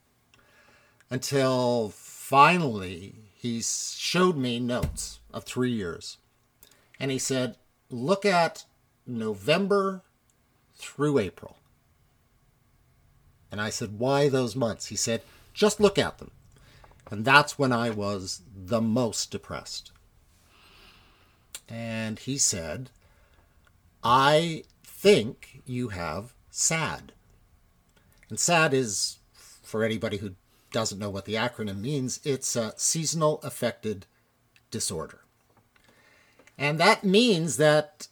[1.10, 6.18] until finally he showed me notes of three years.
[6.98, 7.56] And he said,
[7.90, 8.64] Look at
[9.06, 10.02] November
[10.74, 11.58] through April.
[13.50, 14.86] And I said, Why those months?
[14.86, 15.22] He said,
[15.54, 16.30] Just look at them.
[17.10, 19.92] And that's when I was the most depressed.
[21.68, 22.90] And he said,
[24.02, 27.12] I think you have SAD.
[28.28, 30.34] And SAD is, for anybody who
[30.72, 34.06] doesn't know what the acronym means, it's a seasonal affected
[34.70, 35.20] disorder.
[36.58, 38.08] And that means that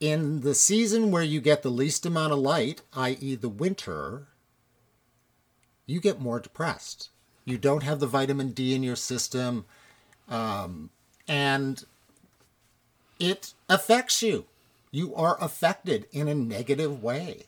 [0.00, 4.28] in the season where you get the least amount of light, i.e., the winter,
[5.86, 7.10] you get more depressed.
[7.44, 9.66] You don't have the vitamin D in your system,
[10.28, 10.90] um,
[11.28, 11.84] and
[13.18, 14.46] it affects you.
[14.90, 17.44] You are affected in a negative way.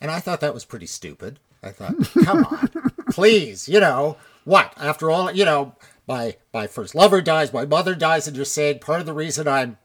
[0.00, 1.38] And I thought that was pretty stupid.
[1.62, 1.94] I thought,
[2.24, 2.70] come on,
[3.10, 4.72] please, you know, what?
[4.78, 5.74] After all, you know,
[6.08, 9.46] my my first lover dies, my mother dies, and you're saying part of the reason
[9.46, 9.76] I'm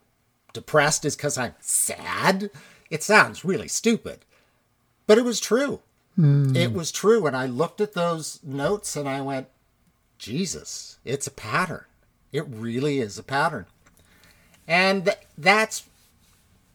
[0.54, 2.50] depressed is because I'm sad?
[2.90, 4.20] It sounds really stupid.
[5.08, 5.82] But it was true.
[6.18, 6.56] Mm.
[6.56, 7.26] It was true.
[7.26, 9.48] And I looked at those notes and I went,
[10.18, 11.86] Jesus, it's a pattern.
[12.32, 13.66] It really is a pattern.
[14.68, 15.84] And th- that's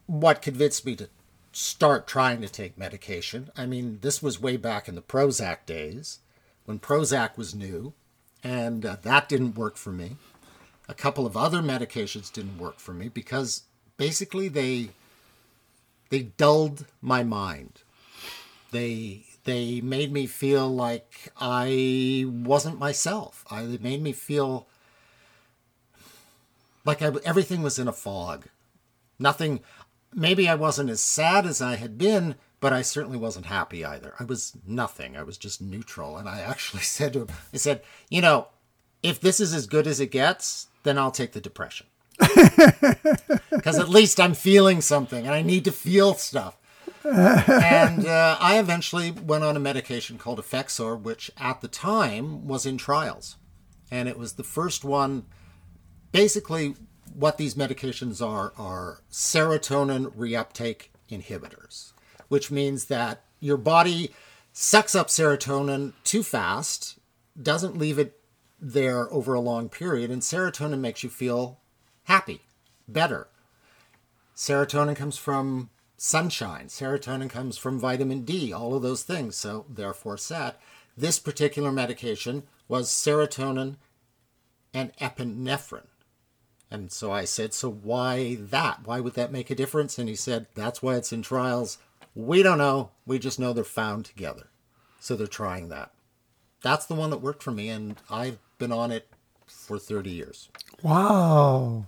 [0.07, 1.09] what convinced me to
[1.51, 3.49] start trying to take medication.
[3.57, 6.19] I mean, this was way back in the Prozac days
[6.65, 7.93] when Prozac was new,
[8.43, 10.17] and uh, that didn't work for me.
[10.87, 13.63] A couple of other medications didn't work for me because
[13.97, 14.89] basically they
[16.09, 17.81] they dulled my mind.
[18.71, 23.43] They they made me feel like I wasn't myself.
[23.49, 24.67] I, they made me feel
[26.85, 28.45] like I, everything was in a fog.
[29.19, 29.61] Nothing,
[30.13, 34.13] maybe I wasn't as sad as I had been, but I certainly wasn't happy either.
[34.19, 35.17] I was nothing.
[35.17, 36.17] I was just neutral.
[36.17, 38.47] And I actually said to him, I said, you know,
[39.03, 41.87] if this is as good as it gets, then I'll take the depression.
[43.51, 46.57] Because at least I'm feeling something and I need to feel stuff.
[47.03, 52.65] And uh, I eventually went on a medication called Effexor, which at the time was
[52.65, 53.37] in trials.
[53.89, 55.25] And it was the first one
[56.11, 56.75] basically
[57.13, 61.93] what these medications are are serotonin reuptake inhibitors,
[62.27, 64.13] which means that your body
[64.53, 66.99] sucks up serotonin too fast,
[67.41, 68.19] doesn't leave it
[68.59, 71.59] there over a long period, and serotonin makes you feel
[72.03, 72.41] happy,
[72.87, 73.27] better.
[74.35, 75.69] Serotonin comes from
[76.01, 76.65] sunshine.
[76.65, 79.35] Serotonin comes from vitamin D, all of those things.
[79.35, 80.55] So, therefore, SAD.
[80.97, 83.75] This particular medication was serotonin
[84.73, 85.85] and epinephrine.
[86.71, 88.85] And so I said, So why that?
[88.85, 89.99] Why would that make a difference?
[89.99, 91.77] And he said, That's why it's in trials.
[92.15, 92.89] We don't know.
[93.05, 94.47] We just know they're found together.
[94.99, 95.91] So they're trying that.
[96.63, 99.07] That's the one that worked for me, and I've been on it
[99.47, 100.49] for 30 years.
[100.81, 101.85] Wow.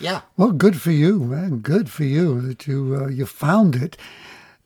[0.00, 0.22] Yeah.
[0.36, 1.58] Well, good for you, man.
[1.58, 3.96] Good for you that you uh, you found it.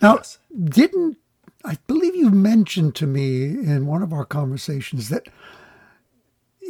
[0.01, 0.39] Now, yes.
[0.57, 1.19] didn't
[1.65, 5.29] I believe you mentioned to me in one of our conversations that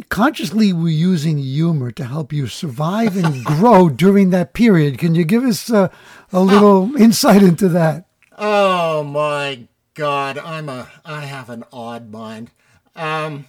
[0.09, 4.99] consciously we're using humor to help you survive and grow during that period.
[4.99, 5.89] Can you give us uh,
[6.33, 8.07] a little insight into that?
[8.37, 12.51] Oh my God, I'm a I have an odd mind.
[12.97, 13.47] Um,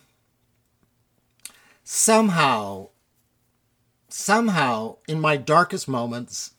[1.83, 2.89] somehow,
[4.09, 6.51] somehow, in my darkest moments,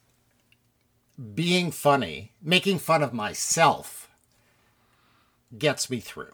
[1.34, 4.08] being funny, making fun of myself,
[5.58, 6.32] gets me through,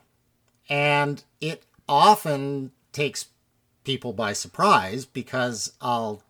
[0.69, 3.27] and it often takes
[3.85, 6.23] people by surprise because I'll.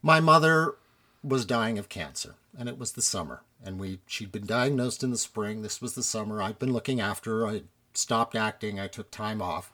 [0.00, 0.76] My mother
[1.22, 5.10] was dying of cancer, and it was the summer, and we she'd been diagnosed in
[5.10, 5.62] the spring.
[5.62, 6.42] This was the summer.
[6.42, 7.46] I'd been looking after her.
[7.46, 7.62] I
[7.92, 8.80] stopped acting.
[8.80, 9.72] I took time off,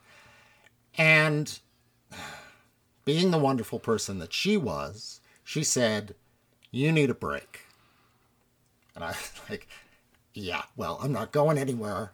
[0.98, 1.58] and
[3.04, 6.14] being the wonderful person that she was, she said,
[6.70, 7.60] "You need a break."
[8.94, 9.68] And I was like,
[10.32, 12.12] "Yeah, well, I'm not going anywhere."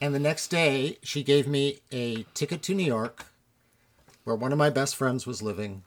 [0.00, 3.26] And the next day, she gave me a ticket to New York,
[4.24, 5.82] where one of my best friends was living,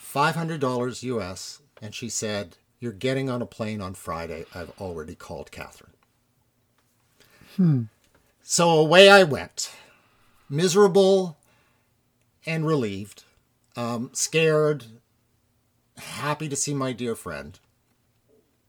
[0.00, 4.46] $500 US, and she said, You're getting on a plane on Friday.
[4.54, 5.92] I've already called Catherine.
[7.56, 7.82] Hmm.
[8.42, 9.72] So away I went,
[10.48, 11.36] miserable
[12.44, 13.24] and relieved,
[13.76, 14.84] um, scared,
[15.98, 17.58] happy to see my dear friend.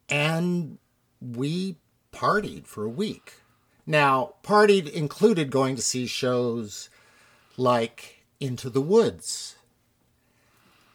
[0.09, 0.77] And
[1.21, 1.77] we
[2.13, 3.41] partied for a week.
[3.85, 6.89] Now, partied included going to see shows
[7.55, 9.55] like Into the Woods,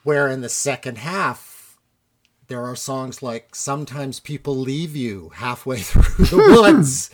[0.03, 1.79] where in the second half,
[2.49, 7.11] there are songs like Sometimes People Leave You Halfway Through the Woods.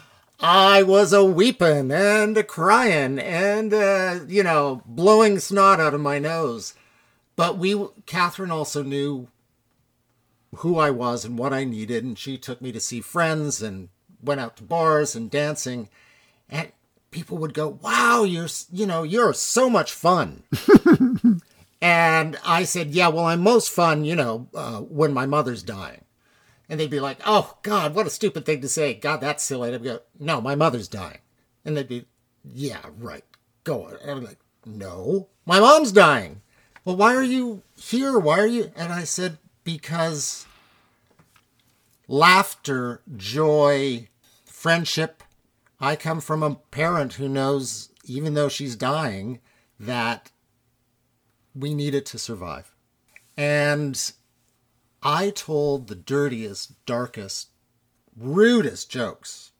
[0.40, 6.00] I was a weeping and a crying and, uh, you know, blowing snot out of
[6.00, 6.74] my nose.
[7.34, 9.28] But we, Catherine also knew
[10.56, 13.88] who I was and what I needed, and she took me to see friends and
[14.22, 15.88] went out to bars and dancing,
[16.48, 16.72] and
[17.10, 20.42] people would go, "Wow, you're you know you're so much fun."
[21.82, 26.04] and I said, "Yeah, well, I'm most fun, you know, uh, when my mother's dying."
[26.68, 28.94] And they'd be like, "Oh God, what a stupid thing to say!
[28.94, 31.20] God, that's silly." I'd go, "No, my mother's dying,"
[31.64, 32.06] and they'd be,
[32.44, 33.24] "Yeah, right,
[33.64, 36.42] go on." And I'm like, "No, my mom's dying."
[36.84, 38.18] Well, why are you here?
[38.18, 38.72] Why are you?
[38.76, 40.46] And I said, "Because
[42.08, 44.08] laughter, joy,
[44.44, 45.22] friendship.
[45.80, 49.40] I come from a parent who knows, even though she's dying,
[49.78, 50.32] that
[51.54, 52.74] we need it to survive.
[53.36, 54.12] And
[55.08, 57.48] I told the dirtiest, darkest,
[58.14, 59.52] rudest jokes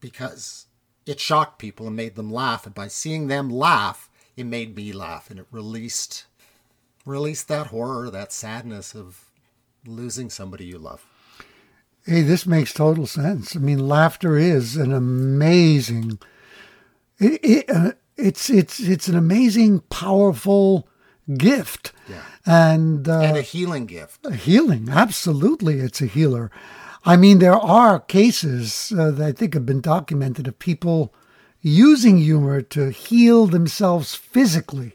[0.00, 0.66] because
[1.06, 2.66] it shocked people and made them laugh.
[2.66, 6.24] And by seeing them laugh, it made me laugh and it released
[7.06, 9.30] released that horror, that sadness of
[9.86, 11.06] losing somebody you love.
[12.04, 13.54] Hey, this makes total sense.
[13.54, 16.18] I mean, laughter is an amazing.
[17.20, 20.88] It, it, uh, it's it's it's an amazing, powerful
[21.36, 22.22] gift, Yeah.
[22.46, 24.26] and uh, And a healing gift.
[24.26, 24.88] a healing.
[24.90, 26.50] Absolutely, it's a healer.
[27.04, 31.14] I mean, there are cases uh, that I think have been documented of people
[31.62, 34.94] using humor to heal themselves physically,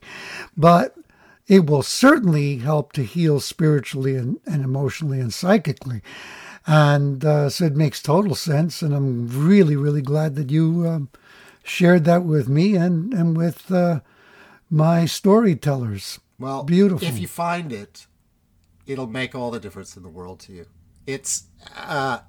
[0.57, 0.95] but
[1.47, 6.01] it will certainly help to heal spiritually and, and emotionally and psychically.
[6.67, 8.81] And uh, so it makes total sense.
[8.81, 11.09] And I'm really, really glad that you um,
[11.63, 13.99] shared that with me and, and with uh,
[14.71, 16.19] my storytellers.
[16.39, 17.07] Well, Beautiful.
[17.07, 18.07] If you find it,
[18.85, 20.65] it'll make all the difference in the world to you.
[21.07, 21.43] It's
[21.77, 22.19] uh,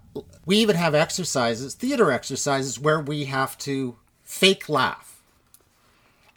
[0.45, 5.23] we even have exercises, theater exercises, where we have to fake laugh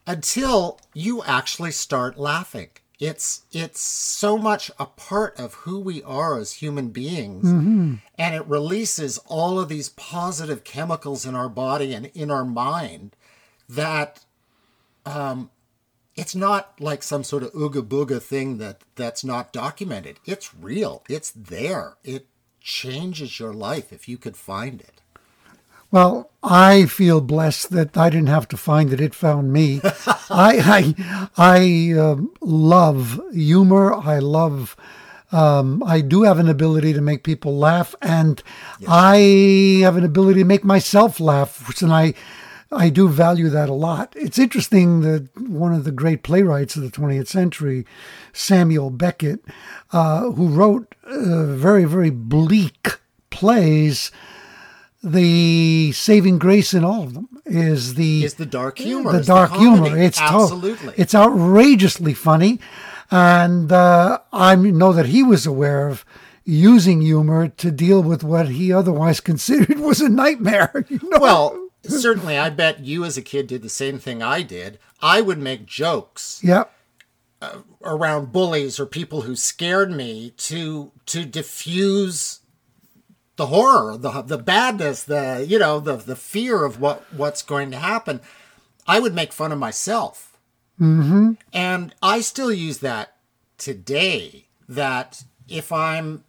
[0.08, 2.70] until you actually start laughing.
[3.00, 7.48] It's it's so much a part of who we are as human beings,
[8.18, 13.16] and it releases all of these positive chemicals in our body and in our mind
[13.70, 14.26] that
[16.20, 20.20] it's not like some sort of ooga booga thing that that's not documented.
[20.26, 21.04] It's real.
[21.08, 21.96] It's there.
[22.04, 22.28] It
[22.60, 25.02] changes your life if you could find it.
[25.92, 29.82] Well, I feel blessed that I didn't have to find it; it found me.
[30.30, 33.94] I I I um, love humor.
[33.94, 34.76] I love.
[35.32, 38.42] Um, I do have an ability to make people laugh, and
[38.88, 42.16] I have an ability to make myself laugh, and I
[42.72, 44.14] I do value that a lot.
[44.16, 47.86] It's interesting that one of the great playwrights of the 20th century,
[48.32, 49.40] Samuel Beckett,
[49.92, 53.00] uh, who wrote uh, very very bleak
[53.32, 54.12] plays
[55.02, 59.52] the saving grace in all of them is the Is the dark humor, the dark
[59.52, 59.90] comedy.
[59.92, 59.98] humor.
[59.98, 62.60] It's to- it's outrageously funny,
[63.10, 66.04] and uh, I know that he was aware of
[66.44, 70.86] using humor to deal with what he otherwise considered was a nightmare.
[70.90, 71.20] You know?
[71.20, 74.80] well, certainly, I bet you as a kid did the same thing I did.
[75.02, 76.66] I would make jokes yeah,
[77.84, 82.42] around bullies or people who scared me to to diffuse
[83.38, 87.72] the horror, the the badness, the you know the the fear of what what's going
[87.72, 88.20] to happen.
[88.86, 90.38] I would make fun of myself,
[90.80, 91.34] mm-hmm.
[91.54, 93.16] and I still use that
[93.58, 94.48] today.
[94.68, 96.26] That if I'm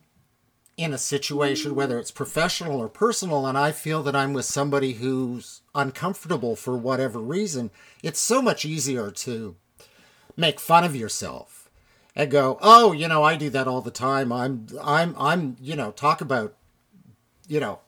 [0.81, 4.95] in a situation, whether it's professional or personal, and I feel that I'm with somebody
[4.95, 7.71] who's uncomfortable for whatever reason,
[8.03, 9.57] it's so much easier to
[10.39, 11.69] make fun of yourself
[12.17, 14.33] and go, "Oh, you know, I do that all the time.
[14.33, 16.55] I'm I'm I'm, you know, talk about
[17.47, 17.81] you know,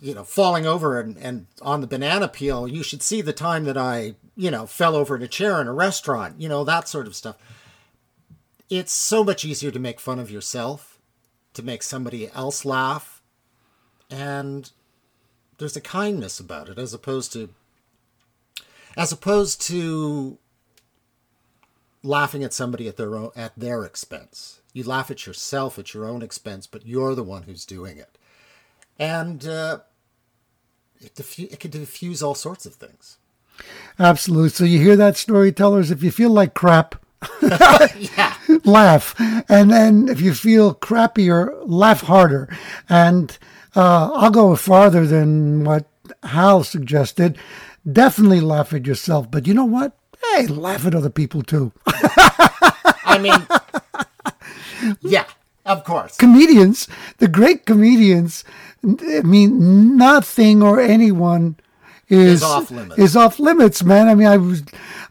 [0.00, 2.66] you know, falling over and, and on the banana peel.
[2.66, 5.66] You should see the time that I, you know, fell over in a chair in
[5.66, 7.36] a restaurant, you know, that sort of stuff.
[8.70, 10.91] It's so much easier to make fun of yourself,
[11.54, 13.22] to make somebody else laugh,
[14.10, 14.70] and
[15.58, 17.50] there's a kindness about it as opposed to
[18.96, 20.38] as opposed to
[22.02, 24.60] laughing at somebody at their own at their expense.
[24.72, 28.16] You laugh at yourself at your own expense, but you're the one who's doing it,
[28.98, 29.80] and uh,
[31.00, 33.18] it, diffu- it can diffuse all sorts of things.
[33.98, 34.50] absolutely.
[34.50, 35.90] So you hear that, storytellers?
[35.90, 37.01] If you feel like crap,
[37.96, 39.14] Yeah, laugh,
[39.48, 42.48] and then if you feel crappier, laugh harder.
[42.88, 43.36] And
[43.74, 45.86] uh, I'll go farther than what
[46.22, 47.38] Hal suggested.
[47.90, 49.96] Definitely laugh at yourself, but you know what?
[50.34, 51.72] Hey, laugh at other people too.
[51.86, 55.26] I mean, yeah,
[55.66, 56.16] of course.
[56.16, 58.44] comedians, the great comedians,
[58.84, 61.56] I mean, nothing or anyone
[62.12, 62.98] is, Is off limits.
[62.98, 64.08] Is off limits, man.
[64.08, 64.62] I mean, I was,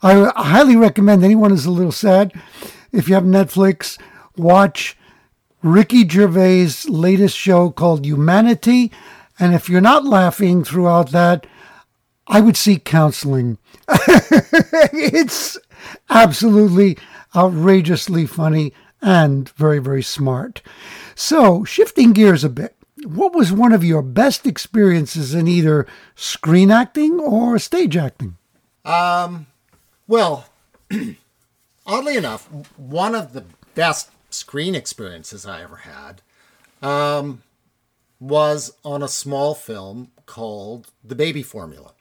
[0.03, 2.33] I highly recommend anyone who's a little sad,
[2.91, 3.97] if you have Netflix,
[4.37, 4.97] watch
[5.63, 8.91] Ricky Gervais' latest show called Humanity.
[9.39, 11.47] And if you're not laughing throughout that,
[12.27, 13.57] I would seek counseling.
[13.89, 15.57] it's
[16.09, 16.97] absolutely
[17.35, 20.61] outrageously funny and very, very smart.
[21.15, 22.75] So, shifting gears a bit,
[23.05, 28.37] what was one of your best experiences in either screen acting or stage acting?
[28.85, 29.47] Um,
[30.07, 30.45] well,
[31.85, 33.45] oddly enough, one of the
[33.75, 36.21] best screen experiences I ever had
[36.81, 37.43] um,
[38.19, 41.93] was on a small film called The Baby Formula.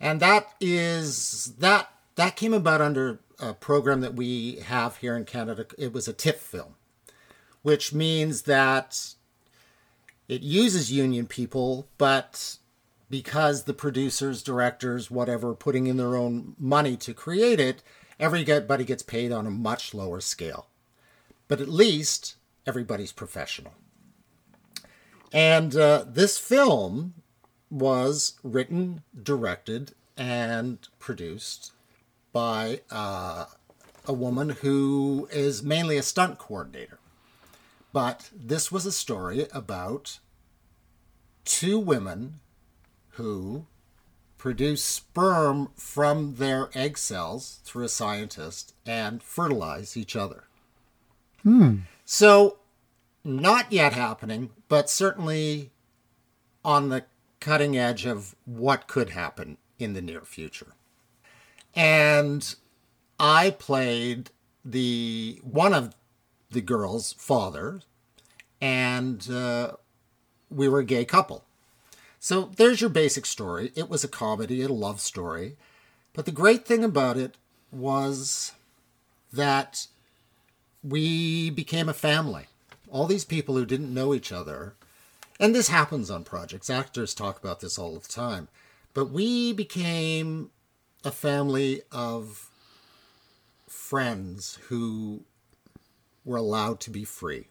[0.00, 5.24] And that is that that came about under a program that we have here in
[5.24, 5.66] Canada.
[5.76, 6.74] It was a TIFF film,
[7.62, 9.14] which means that
[10.28, 12.58] it uses union people, but
[13.10, 17.82] because the producers, directors, whatever, putting in their own money to create it,
[18.20, 20.66] everybody gets paid on a much lower scale.
[21.48, 23.72] But at least everybody's professional.
[25.32, 27.14] And uh, this film
[27.70, 31.72] was written, directed, and produced
[32.32, 33.46] by uh,
[34.06, 36.97] a woman who is mainly a stunt coordinator.
[37.92, 40.18] But this was a story about
[41.44, 42.40] two women
[43.12, 43.66] who
[44.36, 50.44] produce sperm from their egg cells through a scientist and fertilize each other.
[51.42, 51.78] Hmm.
[52.04, 52.58] So,
[53.24, 55.70] not yet happening, but certainly
[56.64, 57.04] on the
[57.40, 60.74] cutting edge of what could happen in the near future.
[61.74, 62.54] And
[63.18, 64.30] I played
[64.64, 65.94] the one of
[66.50, 67.80] the girls' father,
[68.60, 69.72] and uh,
[70.50, 71.44] we were a gay couple.
[72.20, 73.72] So there's your basic story.
[73.74, 75.56] It was a comedy, a love story.
[76.12, 77.36] But the great thing about it
[77.70, 78.52] was
[79.32, 79.86] that
[80.82, 82.46] we became a family.
[82.90, 84.74] All these people who didn't know each other,
[85.38, 88.48] and this happens on projects, actors talk about this all the time,
[88.94, 90.50] but we became
[91.04, 92.50] a family of
[93.68, 95.22] friends who
[96.28, 97.46] were allowed to be free.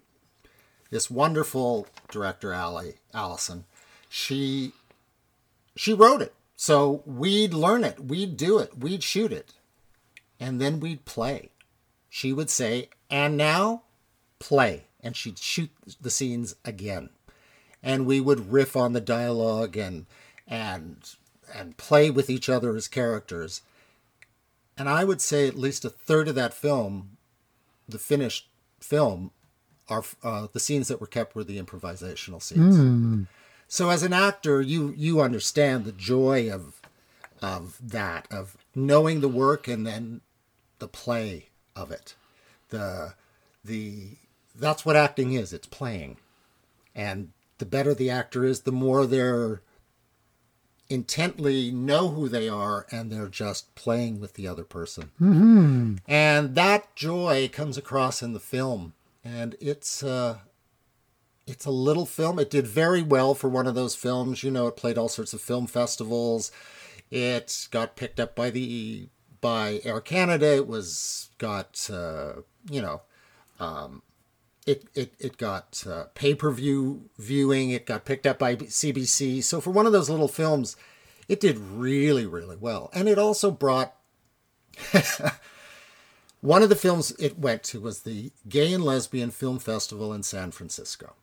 [0.90, 3.66] This wonderful director, Ali Allison,
[4.08, 4.72] she
[5.76, 6.34] she wrote it.
[6.56, 9.54] So we'd learn it, we'd do it, we'd shoot it,
[10.40, 11.50] and then we'd play.
[12.10, 13.84] She would say, and now
[14.40, 14.86] play.
[15.02, 15.70] And she'd shoot
[16.02, 17.10] the scenes again.
[17.84, 20.06] And we would riff on the dialogue and
[20.48, 20.98] and
[21.54, 23.62] and play with each other as characters.
[24.78, 27.18] And I would say at least a third of that film,
[27.88, 28.48] the finished
[28.80, 29.32] film,
[29.90, 32.78] are uh, the scenes that were kept were the improvisational scenes.
[32.78, 33.28] Mm.
[33.68, 36.82] So as an actor, you you understand the joy of
[37.42, 40.22] of that of knowing the work and then
[40.80, 42.16] the play of it.
[42.70, 43.14] The
[43.64, 44.18] the
[44.56, 45.54] that's what acting is.
[45.54, 46.18] It's playing,
[46.96, 49.62] and the better the actor is, the more they're
[50.90, 55.12] intently know who they are and they're just playing with the other person.
[55.22, 55.96] Mm-hmm.
[56.08, 58.94] And that joy comes across in the film.
[59.24, 60.40] And it's uh,
[61.46, 62.40] it's a little film.
[62.40, 64.44] It did very well for one of those films.
[64.44, 66.52] You know, it played all sorts of film festivals.
[67.12, 69.10] It got picked up by the
[69.42, 70.56] by Air Canada.
[70.56, 73.02] It was got uh, you know
[73.60, 74.02] um,
[74.68, 77.72] it, it, it got uh, pay per view viewing.
[77.72, 79.43] It got picked up by CBC.
[79.43, 80.76] So for one of those little films,
[81.28, 82.91] it did really, really well.
[82.93, 83.95] And it also brought.
[86.41, 90.22] one of the films it went to was the Gay and Lesbian Film Festival in
[90.22, 91.15] San Francisco.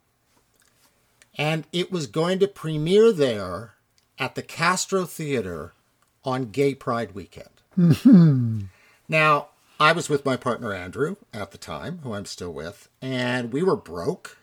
[1.36, 3.74] And it was going to premiere there
[4.18, 5.72] at the Castro Theater
[6.24, 7.50] on Gay Pride weekend.
[9.08, 9.48] now,
[9.84, 13.62] I was with my partner Andrew at the time, who I'm still with, and we
[13.62, 14.38] were broke.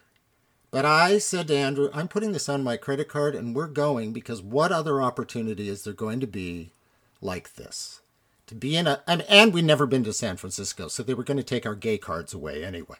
[0.69, 4.13] But I said to Andrew, I'm putting this on my credit card and we're going
[4.13, 6.73] because what other opportunity is there going to be
[7.21, 8.01] like this?
[8.47, 11.23] To be in a, and, and we'd never been to San Francisco, so they were
[11.23, 12.97] going to take our gay cards away anyway.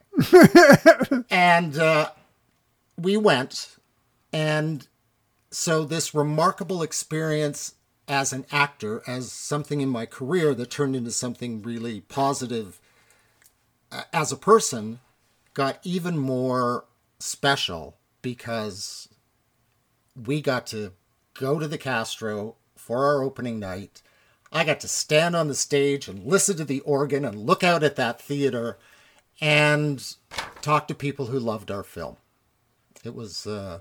[1.29, 2.09] and uh,
[2.97, 3.75] we went,
[4.33, 4.87] and
[5.51, 7.75] so this remarkable experience
[8.07, 12.79] as an actor, as something in my career that turned into something really positive
[13.91, 14.99] uh, as a person,
[15.53, 16.85] got even more
[17.19, 19.07] special because
[20.15, 20.91] we got to
[21.33, 24.01] go to the Castro for our opening night.
[24.51, 27.83] I got to stand on the stage and listen to the organ and look out
[27.83, 28.77] at that theater
[29.39, 30.15] and
[30.61, 32.17] talk to people who loved our film.
[33.03, 33.79] It was uh,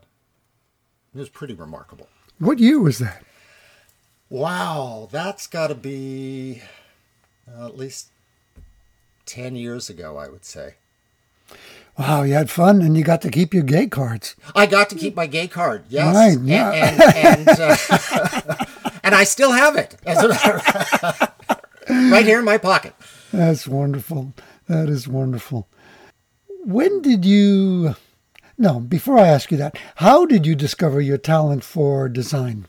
[1.14, 2.08] it was pretty remarkable.
[2.38, 3.24] What year was that?
[4.30, 6.62] Wow, that's got to be
[7.52, 8.08] uh, at least
[9.26, 10.74] 10 years ago, I would say.
[11.98, 14.36] Wow, you had fun and you got to keep your gay cards.
[14.54, 15.82] I got to keep my gay card.
[15.88, 16.70] Yes, Right, yeah.
[16.70, 18.64] and and, uh,
[19.02, 19.96] and I still have it.
[20.06, 21.32] As a
[21.90, 22.94] right here in my pocket.
[23.32, 24.32] That's wonderful.
[24.68, 25.66] That is wonderful.
[26.64, 27.96] When did you.
[28.56, 32.66] No, before I ask you that, how did you discover your talent for design?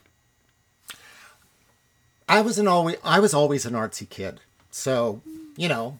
[2.28, 4.40] I was an always I was always an artsy kid.
[4.70, 5.20] So,
[5.56, 5.98] you know,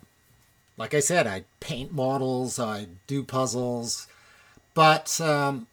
[0.77, 4.07] like I said, I'd paint models, I'd do puzzles.
[4.75, 5.67] But um,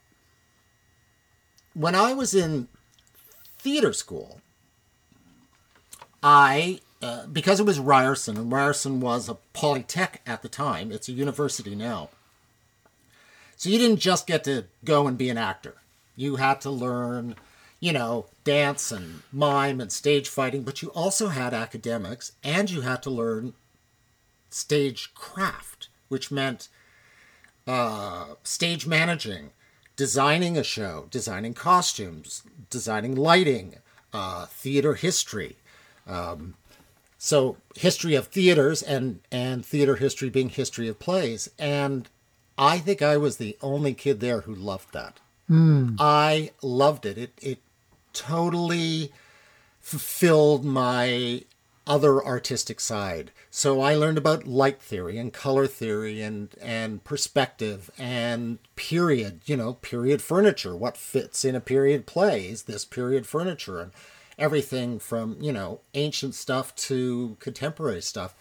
[1.73, 2.67] when I was in
[3.57, 4.41] theater school,
[6.21, 11.07] I, uh, because it was Ryerson, and Ryerson was a polytech at the time, it's
[11.07, 12.09] a university now.
[13.55, 15.75] So you didn't just get to go and be an actor.
[16.15, 17.35] You had to learn,
[17.79, 22.81] you know, dance and mime and stage fighting, but you also had academics and you
[22.81, 23.53] had to learn
[24.49, 26.67] stage craft, which meant
[27.67, 29.51] uh, stage managing,
[29.95, 33.75] designing a show, designing costumes, designing lighting,
[34.13, 35.57] uh, theater history.
[36.07, 36.55] Um,
[37.17, 42.07] so history of theaters and and theater history being history of plays, and
[42.57, 45.19] I think I was the only kid there who loved that.
[45.99, 47.17] I loved it.
[47.17, 47.59] It it
[48.19, 49.11] totally
[49.79, 51.43] fulfilled my
[51.87, 53.31] other artistic side.
[53.49, 59.57] So I learned about light theory and color theory and and perspective and period, you
[59.57, 60.75] know, period furniture.
[60.75, 63.91] What fits in a period play is this period furniture and
[64.37, 68.35] everything from, you know, ancient stuff to contemporary stuff.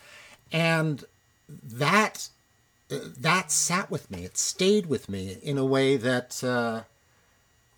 [0.53, 1.05] And
[1.49, 2.29] that
[2.89, 4.24] that sat with me.
[4.24, 6.83] It stayed with me in a way that uh,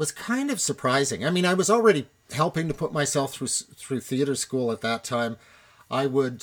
[0.01, 1.26] was kind of surprising.
[1.26, 5.05] I mean, I was already helping to put myself through through theater school at that
[5.05, 5.36] time.
[5.90, 6.42] I would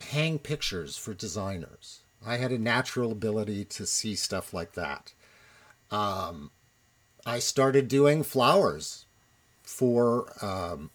[0.00, 2.00] hang pictures for designers.
[2.24, 5.12] I had a natural ability to see stuff like that.
[5.90, 6.50] Um,
[7.26, 9.04] I started doing flowers
[9.62, 10.88] for um,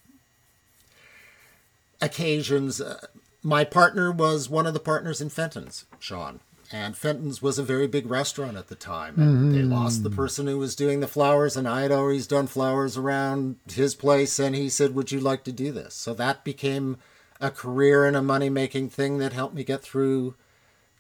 [2.02, 2.82] occasions.
[2.82, 3.06] Uh,
[3.44, 6.40] my partner was one of the partners in Fenton's, Sean.
[6.72, 9.16] And Fenton's was a very big restaurant at the time.
[9.18, 12.48] And they lost the person who was doing the flowers, and I had always done
[12.48, 14.38] flowers around his place.
[14.38, 15.94] And he said, Would you like to do this?
[15.94, 16.98] So that became
[17.40, 20.36] a career and a money making thing that helped me get through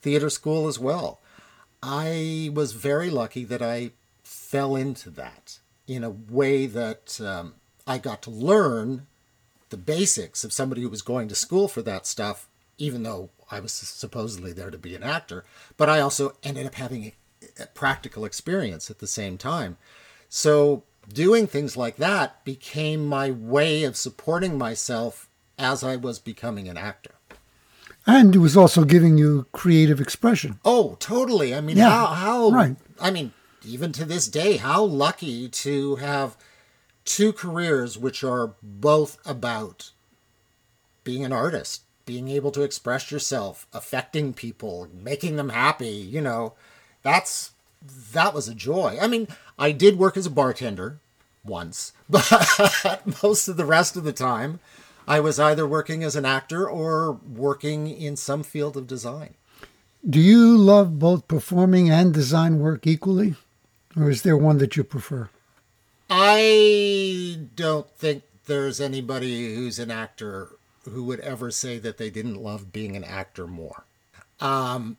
[0.01, 1.20] theater school as well.
[1.84, 3.91] I was very lucky that I
[4.24, 7.55] fell into that in a way that um,
[7.86, 9.07] I got to learn
[9.70, 12.47] the basics of somebody who was going to school for that stuff,
[12.78, 15.43] even though I was supposedly there to be an actor.
[15.78, 17.14] But I also ended up having a,
[17.74, 19.78] practical experience at the same time.
[20.30, 26.68] So doing things like that became my way of supporting myself as I was becoming
[26.68, 27.12] an actor.
[28.06, 30.60] And it was also giving you creative expression.
[30.64, 31.54] Oh, totally.
[31.54, 32.76] I mean, Yeah, how, how, right.
[33.00, 33.34] I mean,
[33.66, 36.38] even to this day, how lucky to have
[37.04, 39.91] two careers which are both about
[41.04, 46.53] being an artist, being able to express yourself, affecting people, making them happy, you know.
[47.03, 47.51] That's
[48.14, 48.97] that was a joy.
[48.99, 49.28] I mean,
[49.60, 50.97] I did work as a bartender
[51.45, 54.60] once, but most of the rest of the time
[55.08, 59.36] I was either working as an actor or working in some field of design.
[60.08, 63.36] Do you love both performing and design work equally?
[63.95, 65.30] Or is there one that you prefer?
[66.10, 70.57] I don't think there's anybody who's an actor
[70.89, 73.83] who would ever say that they didn't love being an actor more.
[74.39, 74.97] Um,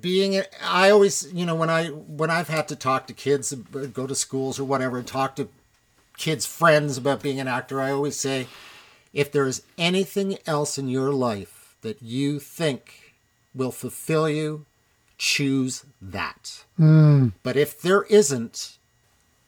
[0.00, 4.06] being, i always, you know, when I when I've had to talk to kids, go
[4.06, 5.48] to schools or whatever, and talk to
[6.16, 8.46] kids' friends about being an actor, I always say,
[9.12, 13.14] if there's anything else in your life that you think
[13.54, 14.64] will fulfill you,
[15.18, 16.64] choose that.
[17.42, 18.78] But if there isn't,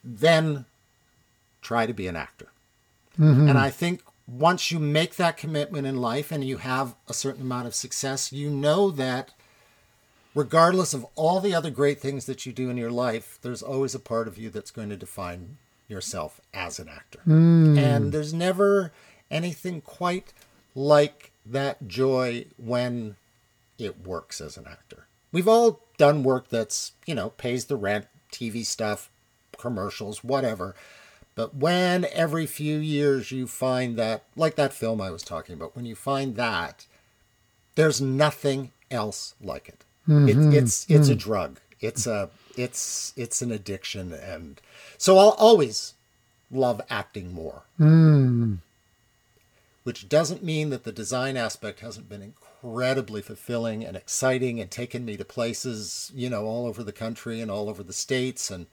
[0.04, 0.66] then
[1.62, 2.48] try to be an actor.
[3.48, 7.42] And I think once you make that commitment in life and you have a certain
[7.42, 9.32] amount of success, you know that
[10.34, 13.94] regardless of all the other great things that you do in your life, there's always
[13.94, 15.56] a part of you that's going to define
[15.88, 17.20] yourself as an actor.
[17.20, 17.78] Hmm.
[17.78, 18.92] And there's never
[19.30, 20.32] anything quite
[20.74, 23.16] like that joy when
[23.78, 25.06] it works as an actor.
[25.32, 29.10] We've all done work that's, you know, pays the rent, TV stuff,
[29.56, 30.74] commercials, whatever.
[31.36, 35.76] But when every few years you find that, like that film I was talking about,
[35.76, 36.86] when you find that,
[37.76, 39.84] there's nothing else like it.
[40.08, 40.52] it mm-hmm.
[40.52, 41.18] it's it's a mm.
[41.18, 41.60] drug.
[41.78, 44.60] It's a it's it's an addiction, and
[44.96, 45.92] so I'll always
[46.50, 47.62] love acting more.
[47.78, 48.58] Mm.
[49.84, 55.04] which doesn't mean that the design aspect hasn't been incredibly fulfilling and exciting and taken
[55.04, 58.66] me to places, you know, all over the country and all over the states and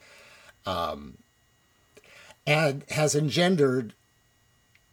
[0.66, 1.18] um,
[2.46, 3.94] and has engendered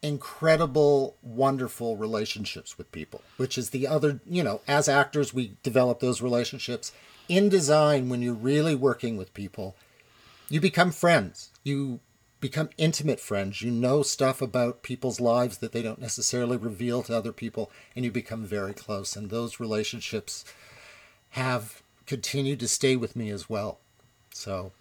[0.03, 6.01] incredible, wonderful relationships with people, which is the other, you know, as actors, we develop
[6.01, 6.92] those relationships.
[7.28, 9.76] In design, when you're really working with people,
[10.48, 11.51] you become friends.
[11.62, 12.01] You
[12.40, 13.61] become intimate friends.
[13.62, 18.05] You know stuff about people's lives that they don't necessarily reveal to other people, and
[18.05, 19.14] you become very close.
[19.14, 20.44] And those relationships
[21.30, 23.78] have continued to stay with me as well.
[24.32, 24.72] So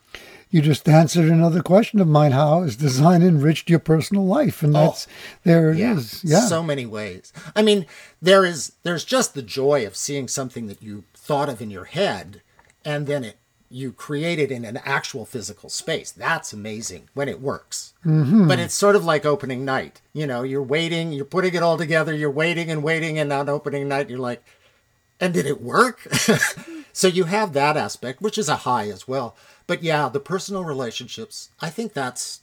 [0.50, 2.32] you just answered another question of mine.
[2.32, 4.64] How has design enriched your personal life?
[4.64, 5.12] And that's oh,
[5.44, 6.24] there it yeah, is.
[6.24, 7.32] Yeah, so many ways.
[7.56, 7.86] I mean,
[8.22, 11.86] there is there's just the joy of seeing something that you thought of in your
[11.86, 12.42] head,
[12.84, 13.38] and then it
[13.70, 16.12] you create it in an actual physical space.
[16.12, 17.94] That's amazing when it works.
[18.04, 18.48] Mm-hmm.
[18.48, 20.02] But it's sort of like opening night.
[20.12, 23.48] You know, you're waiting, you're putting it all together, you're waiting and waiting, and on
[23.48, 24.44] opening night, you're like,
[25.20, 26.08] and did it work?
[26.94, 29.36] so you have that aspect, which is a high as well.
[29.70, 32.42] But yeah, the personal relationships, I think that's,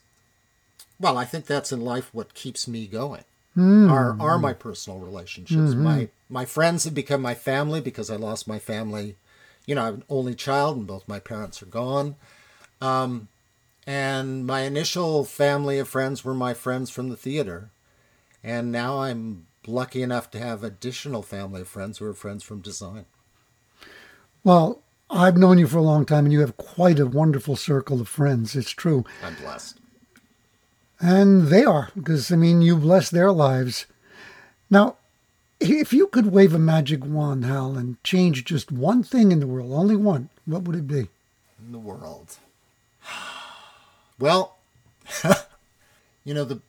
[0.99, 3.24] well, I think that's in life what keeps me going.
[3.55, 3.91] Mm.
[3.91, 5.74] Are are my personal relationships.
[5.74, 5.83] Mm-hmm.
[5.83, 9.16] My my friends have become my family because I lost my family
[9.66, 12.14] you know, I'm an only child and both my parents are gone.
[12.81, 13.29] Um,
[13.87, 17.70] and my initial family of friends were my friends from the theater.
[18.43, 22.61] And now I'm lucky enough to have additional family of friends who are friends from
[22.61, 23.07] design.
[24.45, 28.00] Well, I've known you for a long time and you have quite a wonderful circle
[28.00, 28.57] of friends.
[28.57, 29.04] It's true.
[29.24, 29.78] I'm blessed.
[30.98, 33.86] And they are, because, I mean, you bless their lives.
[34.70, 34.96] Now,
[35.61, 39.46] if you could wave a magic wand, Hal, and change just one thing in the
[39.46, 41.09] world, only one, what would it be?
[41.64, 42.36] In the world.
[44.18, 44.57] Well,
[46.24, 46.62] you know, the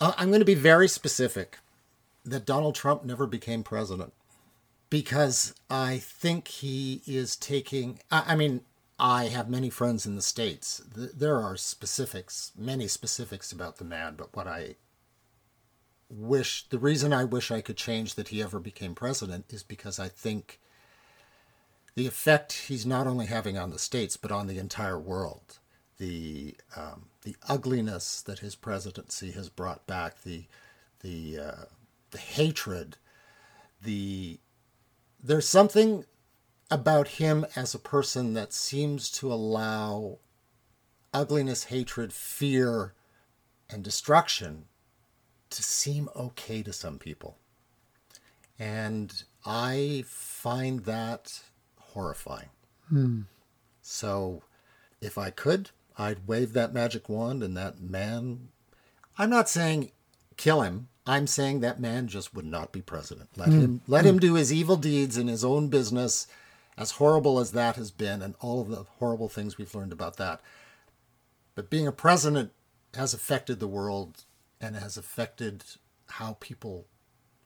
[0.00, 1.58] uh, I'm going to be very specific
[2.24, 4.14] that Donald Trump never became president
[4.92, 8.00] because I think he is taking.
[8.10, 8.60] I, I mean,
[8.98, 10.82] I have many friends in the states.
[10.94, 14.76] There are specifics, many specifics about the man, but what I
[16.10, 19.98] wish the reason I wish I could change that he ever became president is because
[19.98, 20.60] I think
[21.94, 25.58] the effect he's not only having on the states but on the entire world,
[25.96, 30.44] the um, the ugliness that his presidency has brought back, the
[31.00, 31.64] the uh,
[32.10, 32.98] the hatred,
[33.82, 34.38] the
[35.22, 36.04] there's something
[36.70, 40.18] about him as a person that seems to allow
[41.12, 42.94] ugliness, hatred, fear,
[43.68, 44.64] and destruction
[45.50, 47.36] to seem okay to some people.
[48.58, 51.42] And I find that
[51.78, 52.48] horrifying.
[52.88, 53.22] Hmm.
[53.82, 54.42] So
[55.00, 58.48] if I could, I'd wave that magic wand and that man.
[59.18, 59.92] I'm not saying
[60.36, 60.88] kill him.
[61.06, 63.30] I'm saying that man just would not be president.
[63.36, 63.60] Let mm.
[63.60, 64.08] him let mm.
[64.08, 66.26] him do his evil deeds in his own business,
[66.76, 70.16] as horrible as that has been, and all of the horrible things we've learned about
[70.18, 70.40] that.
[71.54, 72.52] But being a president
[72.94, 74.24] has affected the world
[74.60, 75.64] and has affected
[76.06, 76.86] how people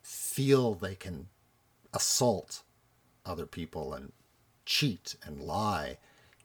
[0.02, 1.28] feel they can
[1.92, 2.62] assault
[3.24, 4.12] other people and
[4.64, 5.98] cheat and lie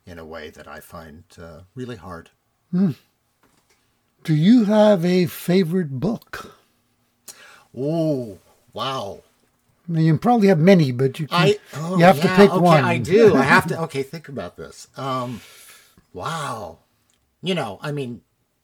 [0.05, 2.29] in a way that I find uh, really hard.
[2.73, 2.95] Mm.
[4.23, 6.55] Do you have a favorite book?
[7.75, 8.37] Oh,
[8.73, 9.23] wow.
[9.87, 12.35] I mean, you probably have many, but you can, I, oh, you have yeah, to
[12.35, 12.83] pick okay, one.
[12.83, 13.35] I do.
[13.35, 13.81] I have to.
[13.83, 14.87] Okay, think about this.
[14.95, 15.41] Um,
[16.13, 16.79] wow.
[17.41, 18.21] You know, I mean,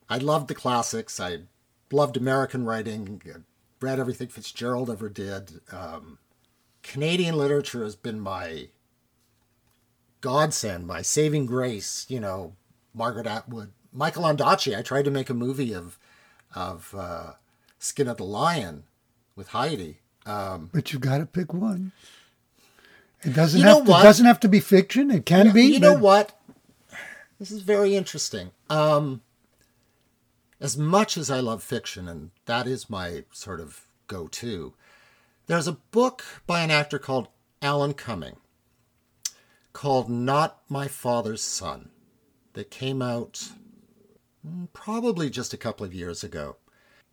[0.10, 1.20] I love the classics.
[1.20, 1.40] I
[1.92, 3.22] loved American writing,
[3.82, 5.60] read everything Fitzgerald ever did.
[5.72, 6.20] Um,
[6.84, 8.70] Canadian literature has been my
[10.22, 12.06] godsend, my saving grace.
[12.10, 12.56] You know,
[12.94, 14.78] Margaret Atwood, Michael Ondaatje.
[14.78, 15.98] I tried to make a movie of
[16.56, 17.34] of uh,
[17.80, 18.84] Skin of the Lion
[19.36, 19.98] with Heidi.
[20.26, 21.92] Um, but you've got to pick one.
[23.24, 25.10] It doesn't have to, it doesn't have to be fiction.
[25.10, 25.64] It can be.
[25.64, 26.40] You know what?
[27.40, 28.52] This is very interesting.
[28.70, 29.22] Um,
[30.60, 34.74] as much as I love fiction, and that is my sort of go to,
[35.48, 37.28] there's a book by an actor called
[37.62, 38.38] Alan Cumming
[39.74, 41.90] called Not My Father's Son
[42.54, 43.52] that came out
[44.74, 46.58] probably just a couple of years ago.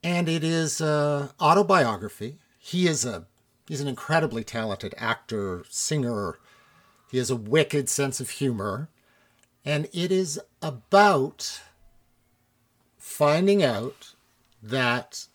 [0.03, 2.39] And it is an autobiography.
[2.59, 3.26] He is a
[3.66, 6.39] he's an incredibly talented actor, singer.
[7.11, 8.89] He has a wicked sense of humor.
[9.64, 11.62] And it is about
[12.99, 14.14] finding out
[14.62, 15.26] that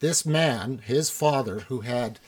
[0.00, 2.18] this man, his father, who had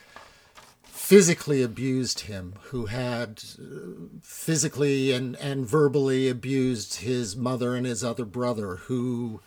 [1.05, 8.03] physically abused him, who had uh, physically and, and verbally abused his mother and his
[8.03, 9.43] other brother, who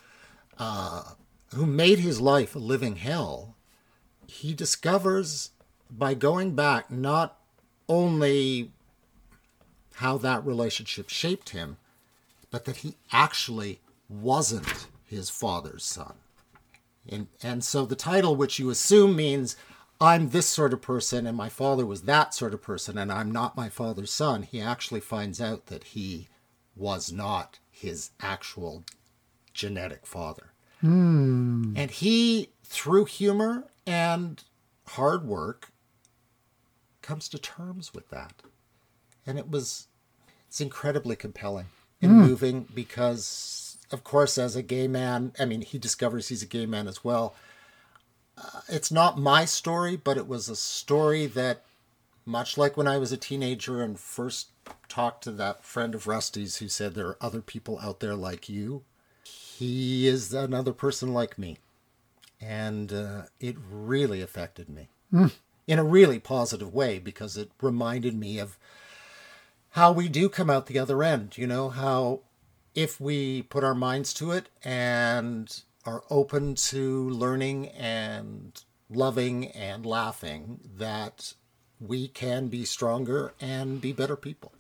[0.60, 1.02] uh,
[1.56, 3.56] who made his life a living hell,
[4.28, 5.50] he discovers
[5.90, 7.40] by going back not
[7.90, 8.72] only
[9.96, 11.78] how that relationship shaped him,
[12.52, 16.14] but that he actually wasn't his father's son.
[17.10, 19.56] And, and so the title, which you assume means
[20.00, 23.32] I'm this sort of person and my father was that sort of person and I'm
[23.32, 26.28] not my father's son, he actually finds out that he
[26.76, 28.84] was not his actual
[29.54, 30.52] genetic father.
[30.82, 31.74] Hmm.
[31.76, 34.44] And he, through humor and
[34.90, 35.72] hard work,
[37.02, 38.44] comes to terms with that.
[39.26, 39.88] And it was,
[40.48, 41.68] it's incredibly compelling
[42.02, 42.22] and hmm.
[42.22, 46.68] moving because, of course, as a gay man, I mean, he discovers he's a gay
[46.68, 47.34] man as well.
[48.38, 51.64] Uh, it's not my story, but it was a story that,
[52.26, 54.50] much like when I was a teenager and first
[54.88, 58.50] talked to that friend of Rusty's who said there are other people out there like
[58.50, 58.84] you,
[59.24, 61.58] he is another person like me.
[62.40, 64.90] And uh, it really affected me
[65.66, 68.58] in a really positive way because it reminded me of
[69.72, 71.38] how we do come out the other end.
[71.38, 72.22] You know, how
[72.76, 79.86] if we put our minds to it and are open to learning and loving and
[79.86, 81.34] laughing, that
[81.80, 84.52] we can be stronger and be better people.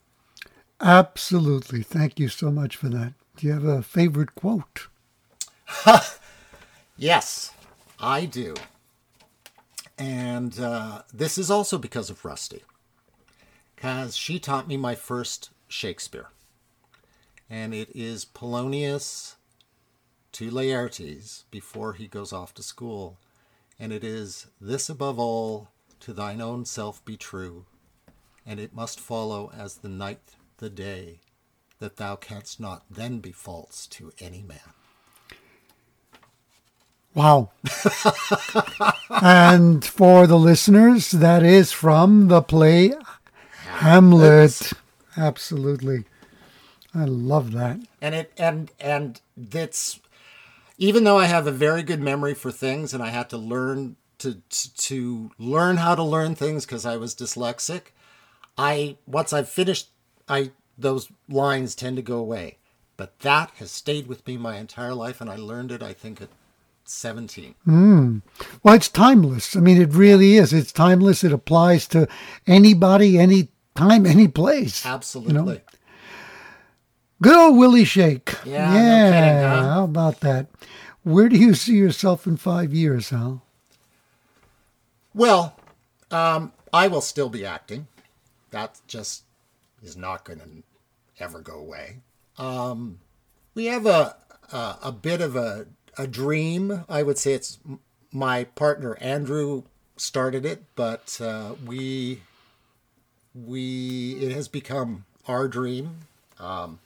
[0.81, 1.83] Absolutely.
[1.83, 3.13] Thank you so much for that.
[3.35, 4.87] Do you have a favorite quote?
[6.99, 7.51] Yes,
[7.99, 8.55] I do.
[9.99, 12.63] And uh, this is also because of Rusty,
[13.75, 16.29] because she taught me my first Shakespeare.
[17.49, 19.36] And it is Polonius
[20.37, 23.17] to Laertes before he goes off to school.
[23.79, 25.69] And it is this above all,
[26.01, 27.65] to thine own self be true,
[28.45, 31.21] and it must follow as the night the day,
[31.79, 34.59] that thou canst not then be false to any man.
[37.15, 37.49] Wow.
[39.09, 42.93] and for the listeners, that is from the play
[43.65, 44.71] Hamlet.
[45.17, 46.05] Absolutely.
[46.93, 47.79] I love that.
[48.01, 49.99] and it and and that's
[50.77, 53.97] even though I have a very good memory for things and I had to learn
[54.19, 57.87] to to, to learn how to learn things because I was dyslexic
[58.57, 59.89] I once I've finished
[60.27, 62.57] I those lines tend to go away
[62.95, 66.21] but that has stayed with me my entire life and I learned it I think
[66.21, 66.29] at
[66.85, 68.19] 17 hmm.
[68.63, 69.57] Well, it's timeless.
[69.57, 70.53] I mean, it really is.
[70.53, 71.21] It's timeless.
[71.21, 72.07] It applies to
[72.47, 74.85] anybody, any time, any place.
[74.85, 75.61] absolutely
[77.21, 78.35] Good old Willie Shake.
[78.45, 79.73] Yeah, no kidding, huh?
[79.73, 80.47] How about that?
[81.03, 83.41] Where do you see yourself in five years, Hal?
[85.15, 85.57] Well,
[86.11, 87.87] um, I will still be acting.
[88.51, 89.23] That just
[89.81, 91.97] is not going to ever go away.
[92.37, 92.99] Um,
[93.55, 94.15] we have a,
[94.51, 95.65] a a bit of a
[95.97, 96.85] a dream.
[96.87, 97.57] I would say it's
[98.11, 99.63] my partner Andrew
[99.95, 102.21] started it, but uh, we
[103.33, 106.01] we it has become our dream.
[106.39, 106.79] Um,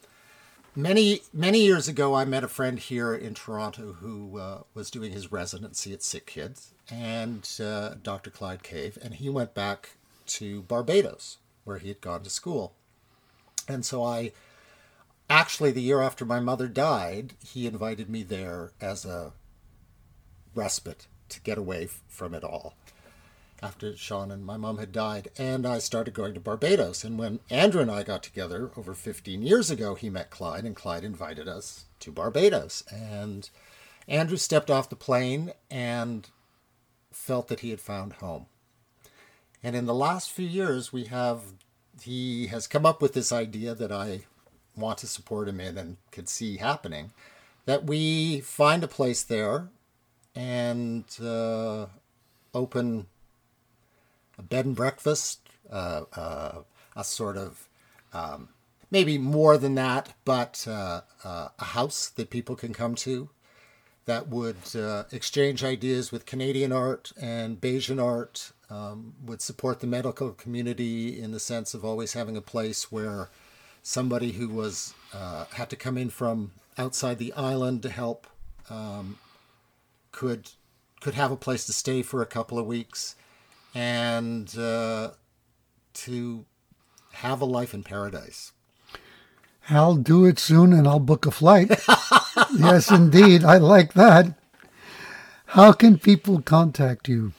[0.76, 5.12] many many years ago, I met a friend here in Toronto who uh, was doing
[5.12, 8.30] his residency at Sick Kids, and uh, Dr.
[8.30, 9.92] Clyde Cave, and he went back
[10.28, 12.74] to Barbados where he had gone to school,
[13.68, 14.32] and so I
[15.30, 19.34] actually the year after my mother died, he invited me there as a
[20.54, 22.76] respite to get away from it all
[23.62, 27.04] after Sean and my mom had died, and I started going to Barbados.
[27.04, 30.76] And when Andrew and I got together over 15 years ago, he met Clyde, and
[30.76, 32.84] Clyde invited us to Barbados.
[32.92, 33.50] And
[34.08, 36.28] Andrew stepped off the plane and
[37.12, 38.48] felt that he had found home.
[39.64, 41.42] And in the last few years, we have
[42.02, 44.22] he has come up with this idea that I
[44.76, 47.12] want to support him in and could see happening,
[47.66, 49.68] that we find a place there
[50.34, 51.88] and uh,
[52.54, 53.08] open
[54.42, 55.40] a bed and breakfast,
[55.72, 56.62] uh, uh,
[56.96, 57.70] a sort of
[58.14, 58.50] um,
[58.90, 63.30] maybe more than that, but uh, uh, a house that people can come to
[64.06, 69.88] that would uh, exchange ideas with Canadian art and Bajan art, um, would support the
[69.88, 73.30] medical community in the sense of always having a place where
[73.84, 78.28] somebody who was uh, had to come in from outside the island to help
[78.70, 79.18] um,
[80.12, 80.50] could
[81.00, 83.16] could have a place to stay for a couple of weeks
[83.74, 85.12] and uh,
[85.94, 86.46] to
[87.14, 88.52] have a life in paradise.
[89.62, 91.70] Hal, do it soon and I'll book a flight.
[92.58, 93.44] yes, indeed.
[93.44, 94.34] I like that.
[95.48, 97.34] How can people contact you?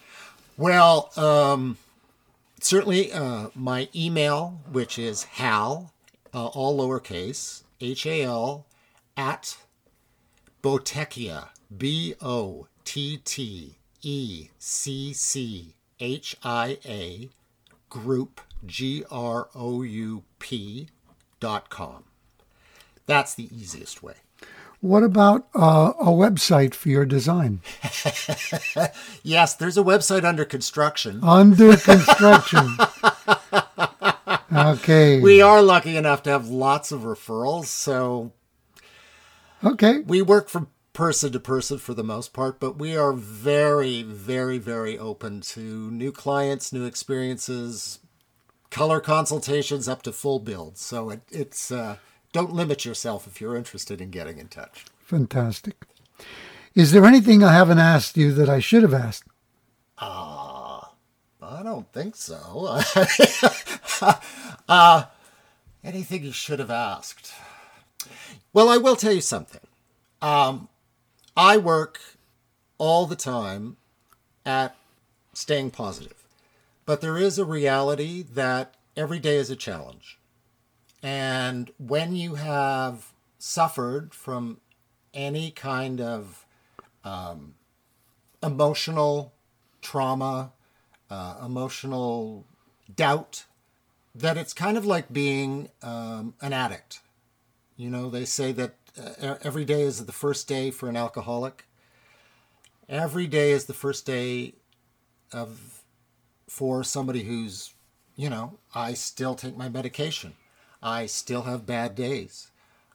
[0.56, 1.78] Well, um,
[2.60, 5.92] certainly uh, my email, which is hal,
[6.32, 8.66] uh, all lowercase, H A L,
[9.16, 9.56] at
[10.62, 17.30] Bottecchia, B O T T E C C H I A
[17.88, 20.88] group G R O U P
[21.38, 22.04] dot com.
[23.06, 24.14] That's the easiest way.
[24.80, 27.60] What about uh, a website for your design?
[29.22, 31.20] Yes, there's a website under construction.
[31.22, 32.76] Under construction.
[34.52, 35.20] okay.
[35.20, 38.32] We are lucky enough to have lots of referrals, so
[39.62, 40.00] okay.
[40.00, 44.58] we work from person to person for the most part, but we are very, very,
[44.58, 48.00] very open to new clients, new experiences,
[48.70, 50.80] color consultations up to full builds.
[50.80, 51.96] So it, it's uh,
[52.32, 54.84] don't limit yourself if you're interested in getting in touch.
[55.04, 55.84] Fantastic.
[56.74, 59.24] Is there anything I haven't asked you that I should have asked?
[59.98, 60.92] Ah,
[61.42, 62.80] I don't think so.
[64.68, 65.04] uh,
[65.84, 67.32] anything you should have asked?
[68.54, 69.60] Well, I will tell you something.
[70.22, 70.68] Um,
[71.36, 72.00] I work
[72.78, 73.76] all the time
[74.44, 74.76] at
[75.32, 76.24] staying positive,
[76.84, 80.18] but there is a reality that every day is a challenge.
[81.02, 84.60] And when you have suffered from
[85.14, 86.44] any kind of
[87.04, 87.54] um,
[88.42, 89.32] emotional
[89.80, 90.52] trauma,
[91.10, 92.44] uh, emotional
[92.94, 93.46] doubt,
[94.14, 97.00] that it's kind of like being um, an addict.
[97.76, 101.66] You know, they say that uh, every day is the first day for an alcoholic.
[102.88, 104.54] Every day is the first day
[105.32, 105.82] of
[106.48, 107.72] for somebody who's,
[108.16, 110.34] you know, I still take my medication.
[110.82, 112.50] I still have bad days.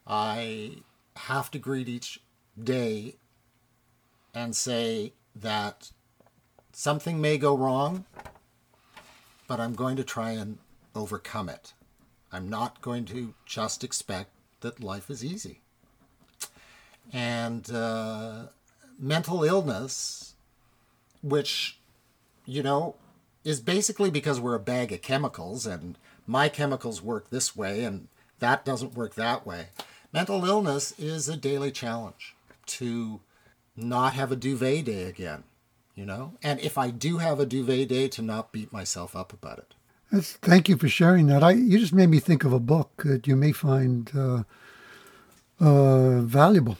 [0.06, 0.84] I
[1.16, 2.22] have to greet each
[2.62, 3.16] day
[4.34, 5.92] and say that
[6.72, 8.06] something may go wrong,
[9.48, 10.60] but I'm going to try and
[10.94, 11.74] overcome it.
[12.32, 15.62] I'm not going to just expect that life is easy.
[17.14, 18.48] And uh,
[19.00, 20.34] mental illness,
[21.22, 21.80] which,
[22.46, 22.96] you know,
[23.44, 28.08] is basically because we're a bag of chemicals and my chemicals work this way and
[28.40, 29.68] that doesn't work that way.
[30.12, 32.36] Mental illness is a daily challenge
[32.66, 33.22] to
[33.76, 35.44] not have a duvet day again,
[35.96, 36.34] you know?
[36.44, 39.74] And if I do have a duvet day, to not beat myself up about it.
[40.12, 41.44] That's, thank you for sharing that.
[41.44, 44.44] I you just made me think of a book that you may find uh,
[45.60, 46.78] uh, valuable.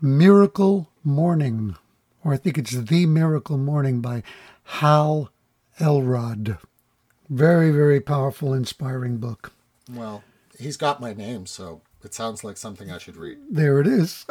[0.00, 1.76] Miracle Morning,
[2.22, 4.22] or I think it's The Miracle Morning by
[4.64, 5.30] Hal
[5.80, 6.58] Elrod.
[7.28, 9.52] Very, very powerful, inspiring book.
[9.92, 10.22] Well,
[10.56, 13.38] he's got my name, so it sounds like something I should read.
[13.50, 14.24] There it is.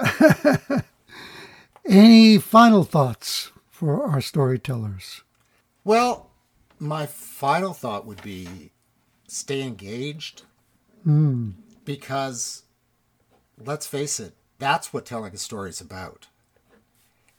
[1.86, 5.24] Any final thoughts for our storytellers?
[5.84, 6.32] Well,
[6.80, 8.72] my final thought would be
[9.28, 10.44] stay engaged
[11.04, 11.52] hmm.
[11.84, 12.64] because
[13.64, 16.28] let's face it, that's what telling a story is about.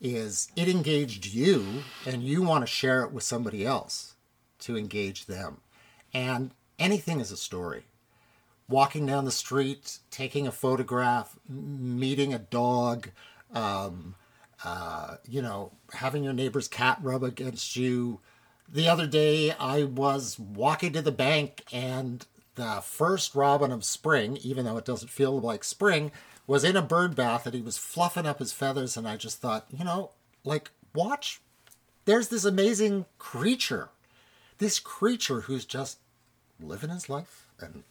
[0.01, 4.15] Is it engaged you and you want to share it with somebody else
[4.59, 5.57] to engage them.
[6.13, 7.83] And anything is a story.
[8.67, 13.09] Walking down the street, taking a photograph, meeting a dog,
[13.53, 14.15] um,
[14.63, 18.19] uh, you know, having your neighbor's cat rub against you.
[18.67, 24.37] The other day, I was walking to the bank, and the first robin of spring,
[24.37, 26.11] even though it doesn't feel like spring,
[26.49, 28.97] was in a bird bath and he was fluffing up his feathers.
[28.97, 30.09] And I just thought, you know,
[30.43, 31.41] like, watch.
[32.05, 33.89] There's this amazing creature,
[34.57, 35.99] this creature who's just
[36.59, 37.83] living his life and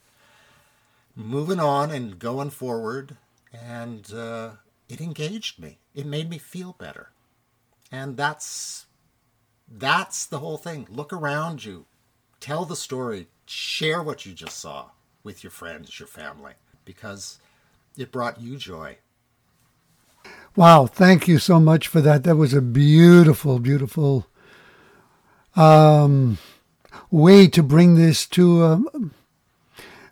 [1.14, 3.16] moving on and going forward.
[3.54, 4.50] And uh,
[4.88, 5.78] it engaged me.
[5.94, 7.10] It made me feel better.
[7.92, 8.86] And that's
[9.70, 10.88] that's the whole thing.
[10.90, 11.84] Look around you.
[12.40, 13.28] Tell the story.
[13.46, 14.86] Share what you just saw
[15.22, 16.54] with your friends, your family,
[16.84, 17.38] because
[17.98, 18.98] it brought you joy.
[20.56, 22.24] Wow, thank you so much for that.
[22.24, 24.26] That was a beautiful, beautiful
[25.54, 26.38] um,
[27.10, 28.82] way to bring this to a,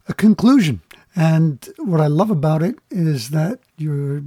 [0.08, 0.82] a conclusion.
[1.14, 4.22] And what I love about it is that you're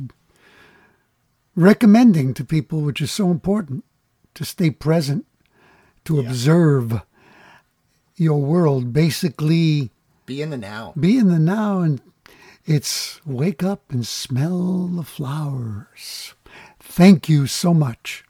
[1.55, 3.85] recommending to people, which is so important,
[4.33, 5.25] to stay present,
[6.05, 7.01] to observe
[8.15, 9.91] your world, basically
[10.25, 10.93] Be in the now.
[10.99, 12.01] be in the now and
[12.69, 16.35] it's wake up and smell the flowers.
[16.79, 18.23] Thank you so much.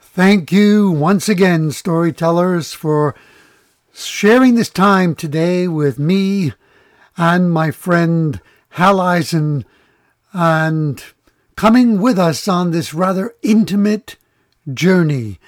[0.00, 3.14] Thank you once again, storytellers, for
[3.94, 6.52] sharing this time today with me
[7.16, 8.40] and my friend
[8.70, 9.64] Hal Eisen
[10.32, 11.04] and
[11.54, 14.16] coming with us on this rather intimate
[14.72, 15.38] journey.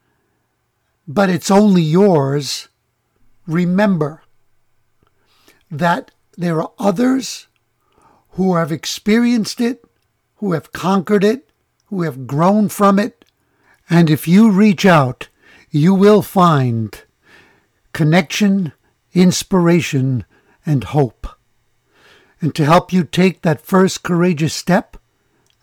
[1.06, 2.68] but it's only yours,
[3.46, 4.22] remember
[5.70, 7.46] that there are others
[8.30, 9.84] who have experienced it,
[10.44, 11.48] who have conquered it,
[11.86, 13.24] who have grown from it.
[13.88, 15.30] And if you reach out,
[15.70, 17.02] you will find
[17.94, 18.74] connection,
[19.14, 20.26] inspiration,
[20.66, 21.26] and hope.
[22.42, 24.98] And to help you take that first courageous step,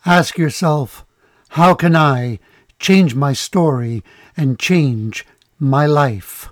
[0.04, 1.06] ask yourself,
[1.50, 2.40] how can I
[2.80, 4.02] change my story
[4.36, 5.24] and change
[5.60, 6.51] my life?